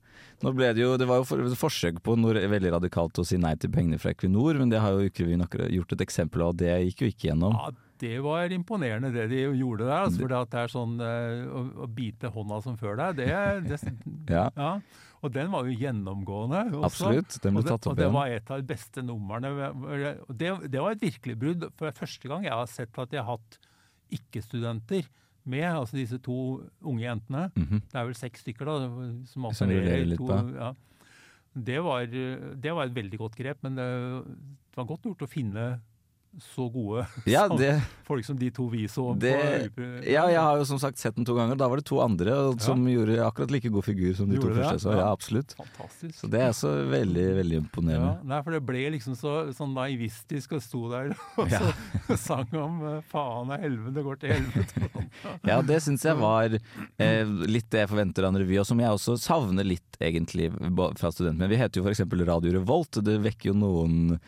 Nå 0.45 0.53
ble 0.53 0.69
det 0.77 0.83
jo, 0.83 0.97
det 1.01 1.07
var 1.09 1.23
jo 1.23 1.27
for, 1.29 1.41
forsøk 1.57 2.03
på 2.05 2.17
noe 2.21 2.43
veldig 2.53 2.75
radikalt 2.75 3.21
å 3.21 3.25
si 3.25 3.39
nei 3.41 3.55
til 3.61 3.73
pengene 3.73 4.01
fra 4.01 4.13
Equinor, 4.13 4.59
men 4.61 4.73
det 4.73 4.83
har 4.85 4.93
jo 4.93 5.09
Ukerevyen 5.09 5.45
akkurat 5.45 5.73
gjort 5.73 5.95
et 5.97 6.05
eksempel 6.05 6.45
av, 6.45 6.53
og 6.53 6.61
det 6.61 6.75
gikk 6.91 7.05
jo 7.05 7.11
ikke 7.13 7.29
gjennom. 7.31 7.57
Ja, 7.57 7.86
det 8.01 8.19
var 8.25 8.53
imponerende 8.55 9.11
det 9.15 9.27
de 9.33 9.43
gjorde 9.59 9.87
der. 9.87 10.05
Altså, 10.07 10.23
for 10.23 10.33
det 10.33 10.61
er 10.63 10.73
sånn 10.73 10.95
eh, 11.03 11.43
å, 11.49 11.65
å 11.87 11.91
bite 11.91 12.31
hånda 12.33 12.61
som 12.65 12.79
før 12.81 12.99
deg, 13.01 13.21
det, 13.23 13.29
det 13.71 13.81
Ja, 14.37 14.49
ja. 14.57 14.71
Og 15.25 15.33
den 15.33 15.49
var 15.51 15.67
jo 15.67 15.75
gjennomgående. 15.75 16.63
Også. 16.77 16.87
absolutt. 16.87 17.37
Den 17.43 17.57
ble 17.57 17.65
tatt 17.67 17.87
opp 17.89 17.97
igjen. 17.97 17.97
og 17.97 18.01
det 18.03 18.11
var 18.15 18.33
et 18.35 18.51
av 18.53 18.61
de 18.61 18.69
beste 18.69 19.03
numrene. 19.03 19.71
Det, 20.29 20.51
det 20.71 20.83
var 20.83 20.95
et 20.95 21.07
virkelig 21.07 21.37
brudd. 21.41 21.69
For 21.73 21.89
det 21.89 21.95
er 21.95 22.01
første 22.03 22.31
gang 22.31 22.45
jeg 22.47 22.55
har 22.55 22.69
sett 22.71 23.01
at 23.03 23.15
de 23.15 23.21
har 23.21 23.31
hatt 23.31 23.57
ikke-studenter 24.15 25.09
med, 25.47 25.67
altså 25.71 25.99
disse 25.99 26.19
to 26.23 26.37
unge 26.85 27.07
jentene. 27.07 27.49
Mhm. 27.57 27.83
Det 27.91 27.99
er 27.99 28.09
vel 28.11 28.19
seks 28.19 28.45
stykker 28.45 28.69
da, 28.69 28.77
som 29.31 29.49
opererer. 29.49 30.05
litt 30.13 30.21
to, 30.21 30.29
på. 30.29 30.39
ja. 30.59 30.73
det, 31.55 31.81
var, 31.87 32.07
det 32.07 32.77
var 32.79 32.87
et 32.87 32.97
veldig 32.97 33.21
godt 33.25 33.39
grep, 33.39 33.63
men 33.67 33.79
det, 33.79 33.89
det 34.27 34.81
var 34.81 34.91
godt 34.91 35.09
gjort 35.11 35.27
å 35.27 35.31
finne 35.31 35.69
så 36.43 36.67
gode 36.73 37.07
Ja, 37.27 37.47
det, 37.49 37.81
folk 38.07 38.25
som 38.27 38.37
de 38.39 38.51
to 38.55 38.67
vi 38.73 38.85
så. 38.91 39.15
Det- 39.19 39.71
ja, 40.07 40.27
jeg 40.29 40.41
har 40.41 40.59
jo 40.61 40.65
som 40.69 40.79
sagt 40.83 40.99
sett 41.01 41.17
den 41.17 41.25
to 41.27 41.35
ganger. 41.37 41.57
Da 41.57 41.69
var 41.69 41.81
det 41.81 41.87
to 41.89 42.01
andre 42.05 42.35
og- 42.51 42.61
som 42.61 42.85
gjorde 42.87 43.17
akkurat 43.25 43.51
like 43.55 43.71
god 43.73 43.85
figur 43.87 44.15
som 44.19 44.29
de 44.31 44.37
to 44.41 44.49
første. 44.53 44.81
Så 44.85 44.93
ja? 44.93 44.99
ja, 45.05 45.09
absolutt. 45.13 45.55
Fantastisk. 45.59 46.19
Så 46.21 46.31
det 46.31 46.41
er 46.43 46.53
også 46.53 46.73
veldig, 46.93 47.27
veldig 47.41 47.63
Ja, 47.97 48.13
nei, 48.25 48.43
for 48.43 48.53
det 48.53 48.63
ble 48.67 48.85
liksom 48.97 49.17
så 49.19 49.37
sånn 49.57 49.75
naivistisk 49.77 50.53
og 50.59 50.63
sto 50.63 50.85
der 50.93 51.15
og 51.39 51.51
Ja. 51.51 51.61
så 52.09 52.17
sang 52.27 52.53
om 52.59 52.81
eh, 52.87 53.01
faen 53.11 53.51
og 53.55 53.61
helvete 53.63 54.05
går 54.07 54.21
til 54.21 54.35
helvete. 54.37 55.07
Ja, 55.47 55.61
det 55.63 55.81
syns 55.83 56.05
jeg 56.05 56.17
var 56.21 56.53
eh, 56.53 57.25
litt 57.47 57.71
det 57.73 57.85
jeg 57.87 57.91
forventer 57.93 58.27
av 58.27 58.35
en 58.35 58.41
revy, 58.43 58.59
og 58.61 58.67
som 58.69 58.81
jeg 58.83 58.93
også 58.93 59.17
savner 59.21 59.65
litt 59.67 59.83
egentlig 60.01 60.51
fra 60.99 61.11
studenten. 61.11 61.41
Men 61.41 61.51
vi 61.53 61.57
heter 61.61 61.81
jo 61.81 61.87
f.eks. 61.89 62.05
Radio 62.27 62.53
Revolt, 62.59 62.99
det 63.07 63.17
vekker 63.25 63.53
jo 63.53 63.57
noen 63.57 64.19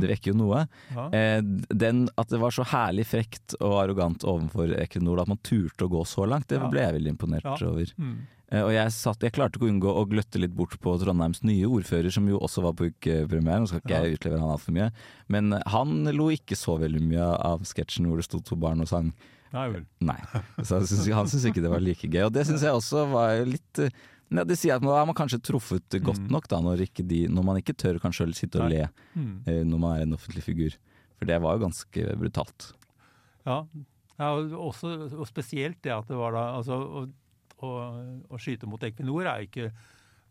Det 0.00 0.08
vekker 0.10 0.32
jo 0.32 0.36
noe. 0.40 0.62
Ja. 0.94 1.06
Eh, 1.14 1.40
den, 1.70 2.04
at 2.20 2.28
det 2.32 2.38
var 2.42 2.54
så 2.54 2.64
herlig 2.70 3.06
frekt 3.10 3.54
og 3.60 3.78
arrogant 3.84 4.24
overfor 4.28 4.72
Equinor, 4.80 5.20
at 5.22 5.30
man 5.32 5.40
turte 5.46 5.86
å 5.86 5.90
gå 5.92 6.02
så 6.06 6.26
langt, 6.28 6.48
det 6.52 6.60
ble 6.70 6.84
jeg 6.84 6.94
veldig 6.98 7.14
imponert 7.16 7.44
Ja. 7.48 7.56
over. 7.68 7.90
Mm. 7.98 8.14
Eh, 8.52 8.62
og 8.66 8.72
jeg, 8.74 8.90
satt, 8.96 9.22
jeg 9.22 9.32
klarte 9.36 9.58
ikke 9.58 9.66
å 9.68 9.70
unngå 9.70 9.90
å 9.94 10.06
gløtte 10.10 10.40
litt 10.42 10.54
bort 10.58 10.72
på 10.82 10.94
Trondheims 10.98 11.42
nye 11.46 11.66
ordfører, 11.70 12.10
som 12.10 12.26
jo 12.28 12.38
også 12.42 12.62
var 12.64 12.72
på 12.78 12.88
ukepremieren. 12.90 13.62
Nå 13.62 13.68
skal 13.70 13.82
ikke 13.84 14.00
jeg 14.02 14.16
utlevere 14.18 14.40
han 14.42 14.54
altfor 14.56 14.74
mye, 14.74 14.88
men 15.28 15.52
han 15.70 16.04
lo 16.16 16.30
ikke 16.34 16.58
så 16.58 16.74
veldig 16.82 17.02
mye 17.06 17.28
av 17.50 17.62
sketsjen 17.68 18.06
hvor 18.10 18.16
det 18.18 18.26
sto 18.26 18.40
to 18.42 18.56
barn 18.58 18.80
og 18.82 18.88
sang. 18.90 19.12
Nei 19.54 19.68
vel. 19.70 19.84
Nei. 20.06 20.18
Så 20.62 20.76
han 20.78 20.86
syns, 20.86 21.06
han 21.14 21.26
syns 21.30 21.44
ikke 21.50 21.62
det 21.62 21.70
var 21.72 21.80
like 21.82 22.06
gøy. 22.10 22.24
Og 22.28 22.32
det 22.34 22.44
syns 22.46 22.62
jeg 22.62 22.74
også 22.74 23.06
var 23.10 23.40
litt 23.46 23.78
eh, 23.82 23.90
ja, 24.30 24.44
Det 24.46 24.54
sier 24.58 24.76
at 24.76 24.82
man 24.86 25.08
man 25.08 25.16
kanskje 25.18 25.40
truffet 25.42 25.96
godt 26.06 26.28
nok 26.30 26.46
da, 26.46 26.60
når, 26.62 26.84
ikke 26.86 27.02
de, 27.06 27.24
når 27.26 27.42
man 27.48 27.56
ikke 27.58 27.74
tør 27.74 27.98
kanskje 27.98 28.28
å 28.28 28.34
sitte 28.34 28.60
og 28.62 28.70
le 28.70 28.84
Mm. 29.18 29.42
eh, 29.50 29.64
når 29.66 29.78
man 29.82 29.96
er 29.98 30.02
en 30.06 30.14
offentlig 30.14 30.42
figur. 30.46 30.76
For 31.20 31.28
det 31.28 31.36
var 31.44 31.56
jo 31.56 31.66
ganske 31.66 32.16
brutalt. 32.16 32.70
Ja. 33.44 33.60
ja 34.16 34.32
og, 34.32 34.52
også, 34.70 34.94
og 35.12 35.26
spesielt 35.28 35.82
det 35.84 35.92
at 35.92 36.08
det 36.08 36.16
var 36.16 36.32
da 36.36 36.46
altså, 36.56 36.80
å, 36.80 37.06
å, 37.60 37.72
å 38.32 38.40
skyte 38.40 38.68
mot 38.68 38.82
Equinor 38.88 39.28
er 39.28 39.48
ikke 39.48 39.70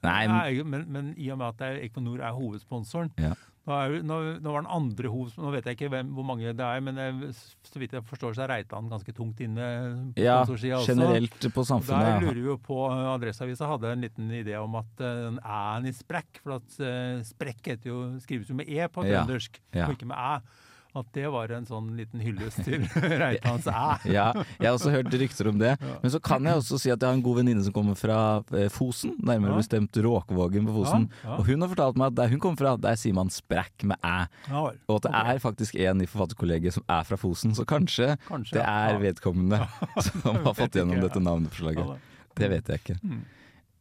Nei, 0.06 0.24
er 0.32 0.64
men, 0.64 0.86
men 0.88 1.14
i 1.20 1.28
og 1.34 1.42
med 1.42 1.50
at 1.58 1.64
er, 1.68 1.80
Equinor 1.84 2.22
er 2.24 2.36
hovedsponsoren 2.38 3.10
Ja. 3.20 3.34
nå, 3.68 3.74
er, 3.76 3.96
nå, 4.08 4.20
nå 4.40 4.54
var 4.54 4.64
den 4.64 4.70
andre 4.72 5.12
hovedsponsoren 5.12 5.50
Nå 5.50 5.56
vet 5.58 5.68
jeg 5.68 5.76
ikke 5.76 5.90
hvem, 5.92 6.14
hvor 6.16 6.28
mange 6.30 6.54
det 6.56 6.68
er, 6.70 6.86
men 6.86 7.02
jeg, 7.02 7.34
så 7.68 7.82
vidt 7.82 7.98
jeg 7.98 8.06
forstår 8.08 8.38
så 8.38 8.46
er 8.46 8.54
Reitan 8.54 8.88
ganske 8.94 9.16
tungt 9.18 9.44
inne 9.44 9.68
ja, 10.16 10.38
generelt 10.48 11.50
på 11.52 11.66
samfunnet. 11.68 12.08
Der 12.08 12.24
lurer 12.24 12.40
vi 12.40 12.48
jo 12.48 12.56
på, 12.64 12.80
Adresseavisa 12.88 13.68
hadde 13.74 13.92
en 13.98 14.08
liten 14.08 14.32
idé 14.40 14.56
om 14.62 14.80
at 14.80 15.04
eh, 15.04 15.20
den 15.26 15.44
æ-en 15.44 15.92
i 15.92 15.94
sprekk, 15.98 16.40
for 16.46 16.56
at 16.62 16.80
uh, 16.80 17.20
sprekk 17.28 17.74
heter 17.74 17.92
jo, 17.92 18.00
skrives 18.24 18.54
jo 18.54 18.58
med 18.62 18.72
e 18.72 18.88
på 18.88 19.04
Ja, 19.10 19.26
ja. 19.28 19.90
og 19.90 19.98
ikke 19.98 20.08
med 20.14 20.16
æ. 20.16 20.66
At 20.98 21.06
det 21.14 21.28
var 21.30 21.52
en 21.54 21.68
sånn 21.70 21.92
liten 21.94 22.18
hyllest 22.24 22.64
til 22.66 22.82
Reitans 23.22 23.68
æ. 23.70 23.82
Ja, 24.10 24.32
jeg 24.58 24.66
har 24.66 24.74
også 24.74 24.90
hørt 24.90 25.14
rykter 25.14 25.50
om 25.52 25.60
det. 25.62 25.76
Men 26.02 26.10
så 26.10 26.18
kan 26.20 26.44
jeg 26.50 26.58
også 26.58 26.80
si 26.82 26.90
at 26.90 26.98
jeg 26.98 27.06
har 27.12 27.14
en 27.14 27.22
god 27.22 27.38
venninne 27.44 27.62
som 27.64 27.76
kommer 27.76 27.94
fra 28.00 28.16
eh, 28.58 28.72
Fosen, 28.74 29.14
nærmere 29.22 29.54
Ja. 29.54 29.60
bestemt 29.62 30.00
Råkvågen 30.02 30.66
på 30.66 30.74
Fosen. 30.80 31.06
Ja, 31.22 31.28
ja. 31.30 31.36
Og 31.38 31.46
hun 31.52 31.62
har 31.62 31.70
fortalt 31.76 32.00
meg 32.02 32.08
at 32.10 32.18
der 32.18 32.34
hun 32.34 32.42
kommer 32.42 32.58
fra, 32.64 32.74
der 32.82 32.98
sier 32.98 33.14
man 33.20 33.30
sprekk 33.30 33.86
med 33.92 34.02
æ. 34.02 34.16
Ja. 34.50 34.64
Og 34.90 34.96
at 34.98 35.06
det 35.06 35.14
er 35.22 35.44
faktisk 35.46 35.78
en 35.78 36.02
i 36.02 36.10
forfatterkollegiet 36.10 36.74
som 36.80 36.88
er 36.90 37.06
fra 37.06 37.20
Fosen, 37.22 37.54
så 37.54 37.68
kanskje, 37.70 38.16
Kanskje, 38.28 38.58
det 38.58 38.66
er 38.66 38.98
vedkommende 39.06 39.62
som 40.10 40.26
har 40.42 40.58
fått 40.58 40.80
gjennom 40.82 41.06
dette 41.06 41.22
navneforslaget. 41.22 42.00
Det 42.40 42.50
vet 42.56 42.74
jeg 42.74 42.82
ikke. 42.82 42.98
Mm. 43.06 43.22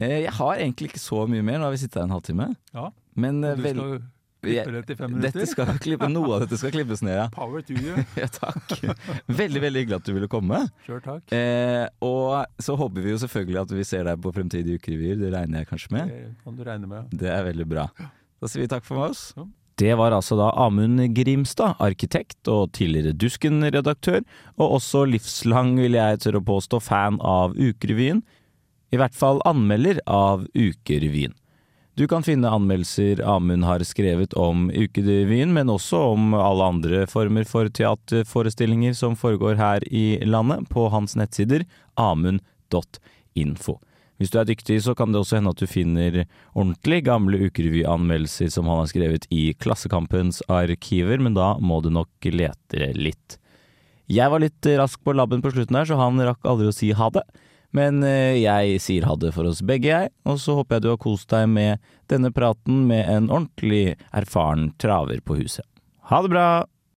Eh, 0.05 0.19
Jeg 0.29 0.37
har 0.37 0.55
egentlig 0.61 0.93
ikke 0.93 1.01
så 1.03 1.25
mye 1.27 1.43
mer, 1.43 1.57
nå 1.59 1.71
har 1.71 1.75
vi 1.75 1.81
sittet 1.87 2.03
her 2.03 2.07
en 2.11 2.15
halvtime. 2.19 2.51
Ja. 2.77 2.91
Men 3.17 3.41
eh, 3.49 3.57
Du 3.57 3.65
skal 3.65 3.97
jo 4.39 4.53
Klipper 4.53 4.77
det 4.77 4.83
til 4.87 4.99
fem 4.99 5.11
minutter. 5.13 5.35
Dette 5.35 5.51
skal 5.51 5.73
klippe, 5.83 6.09
noe 6.13 6.31
av 6.37 6.45
dette 6.45 6.59
skal 6.61 6.73
klippes 6.75 7.03
ned, 7.03 7.17
ja. 7.19 7.27
Power 7.35 7.65
to 7.67 7.75
you. 7.75 7.97
ja. 8.21 8.29
Takk. 8.31 8.77
Veldig, 9.27 9.63
veldig 9.65 9.83
hyggelig 9.83 9.99
at 9.99 10.07
du 10.07 10.15
ville 10.15 10.31
komme. 10.31 10.63
Sure, 10.87 11.01
takk. 11.05 11.35
Eh, 11.35 11.87
og 12.07 12.63
så 12.63 12.79
håper 12.79 13.05
vi 13.05 13.15
jo 13.15 13.21
selvfølgelig 13.25 13.63
at 13.65 13.77
vi 13.81 13.87
ser 13.89 14.07
deg 14.11 14.23
på 14.23 14.35
fremtidige 14.37 14.79
ukerevyer. 14.79 15.19
Det 15.21 15.33
regner 15.35 15.65
jeg 15.65 15.71
kanskje 15.73 15.95
med. 15.97 16.15
Det 16.15 16.35
kan 16.45 16.59
du 16.59 16.65
regne 16.71 16.91
med. 16.91 17.15
Det 17.25 17.33
er 17.35 17.47
veldig 17.51 17.69
bra. 17.69 17.89
Da 18.39 18.51
sier 18.51 18.63
vi 18.63 18.71
takk 18.71 18.87
for 18.87 19.09
oss. 19.09 19.31
Ja. 19.37 19.49
Det 19.79 19.93
var 19.95 20.11
altså 20.11 20.35
da 20.35 20.49
Amund 20.59 20.99
Grimstad, 21.15 21.77
arkitekt 21.79 22.49
og 22.51 22.73
tidligere 22.75 23.15
Dusken-redaktør, 23.15 24.25
og 24.59 24.79
også 24.81 25.05
livslang, 25.07 25.77
vil 25.79 25.95
jeg 25.95 26.19
tørre 26.25 26.41
å 26.43 26.47
påstå, 26.49 26.81
fan 26.83 27.21
av 27.23 27.55
Ukerevyen. 27.55 28.25
I 28.91 28.99
hvert 28.99 29.15
fall 29.15 29.39
anmelder 29.47 30.01
av 30.11 30.49
Ukerevyen. 30.57 31.37
Du 31.99 32.07
kan 32.07 32.23
finne 32.23 32.47
anmeldelser 32.55 33.19
Amund 33.27 33.65
har 33.67 33.83
skrevet 33.83 34.35
om 34.39 34.69
Ukerevyen, 34.71 35.51
men 35.51 35.71
også 35.73 35.99
om 36.13 36.29
alle 36.39 36.69
andre 36.71 37.01
former 37.11 37.43
for 37.43 37.67
teaterforestillinger 37.75 38.95
som 38.95 39.17
foregår 39.19 39.59
her 39.59 39.83
i 39.91 40.21
landet, 40.23 40.69
på 40.71 40.85
hans 40.95 41.17
nettsider 41.19 41.65
amund.info. 41.99 43.75
Hvis 44.15 44.31
du 44.31 44.39
er 44.39 44.47
dyktig, 44.47 44.79
så 44.87 44.95
kan 44.95 45.11
det 45.11 45.25
også 45.25 45.41
hende 45.41 45.51
at 45.51 45.59
du 45.59 45.67
finner 45.67 46.21
ordentlig 46.53 47.01
gamle 47.11 47.43
ukerevyanmeldelser 47.49 48.55
som 48.55 48.71
han 48.71 48.85
har 48.85 48.93
skrevet 48.95 49.27
i 49.35 49.49
Klassekampens 49.59 50.39
arkiver, 50.47 51.19
men 51.19 51.35
da 51.35 51.57
må 51.59 51.81
du 51.83 51.91
nok 51.91 52.31
lete 52.31 52.93
litt. 52.95 53.41
Jeg 54.07 54.31
var 54.31 54.47
litt 54.47 54.71
rask 54.79 55.03
på 55.03 55.19
labben 55.19 55.43
på 55.43 55.51
slutten 55.51 55.83
her, 55.83 55.91
så 55.91 55.99
han 55.99 56.23
rakk 56.23 56.47
aldri 56.47 56.71
å 56.71 56.79
si 56.79 56.95
ha 56.95 57.11
det. 57.19 57.27
Men 57.77 58.01
eh, 58.07 58.39
jeg 58.41 58.81
sier 58.81 59.07
ha 59.09 59.17
det 59.21 59.35
for 59.37 59.49
oss 59.51 59.61
begge, 59.67 59.91
jeg, 59.93 60.13
og 60.25 60.41
så 60.41 60.57
håper 60.59 60.79
jeg 60.79 60.87
du 60.87 60.91
har 60.95 61.03
kost 61.03 61.29
deg 61.33 61.49
med 61.53 61.85
denne 62.09 62.33
praten 62.33 62.87
med 62.89 63.05
en 63.05 63.29
ordentlig 63.29 63.99
erfaren 64.17 64.71
traver 64.81 65.21
på 65.21 65.37
huset. 65.43 65.67
Ha 66.09 66.23
det 66.25 66.33
bra! 66.33 66.49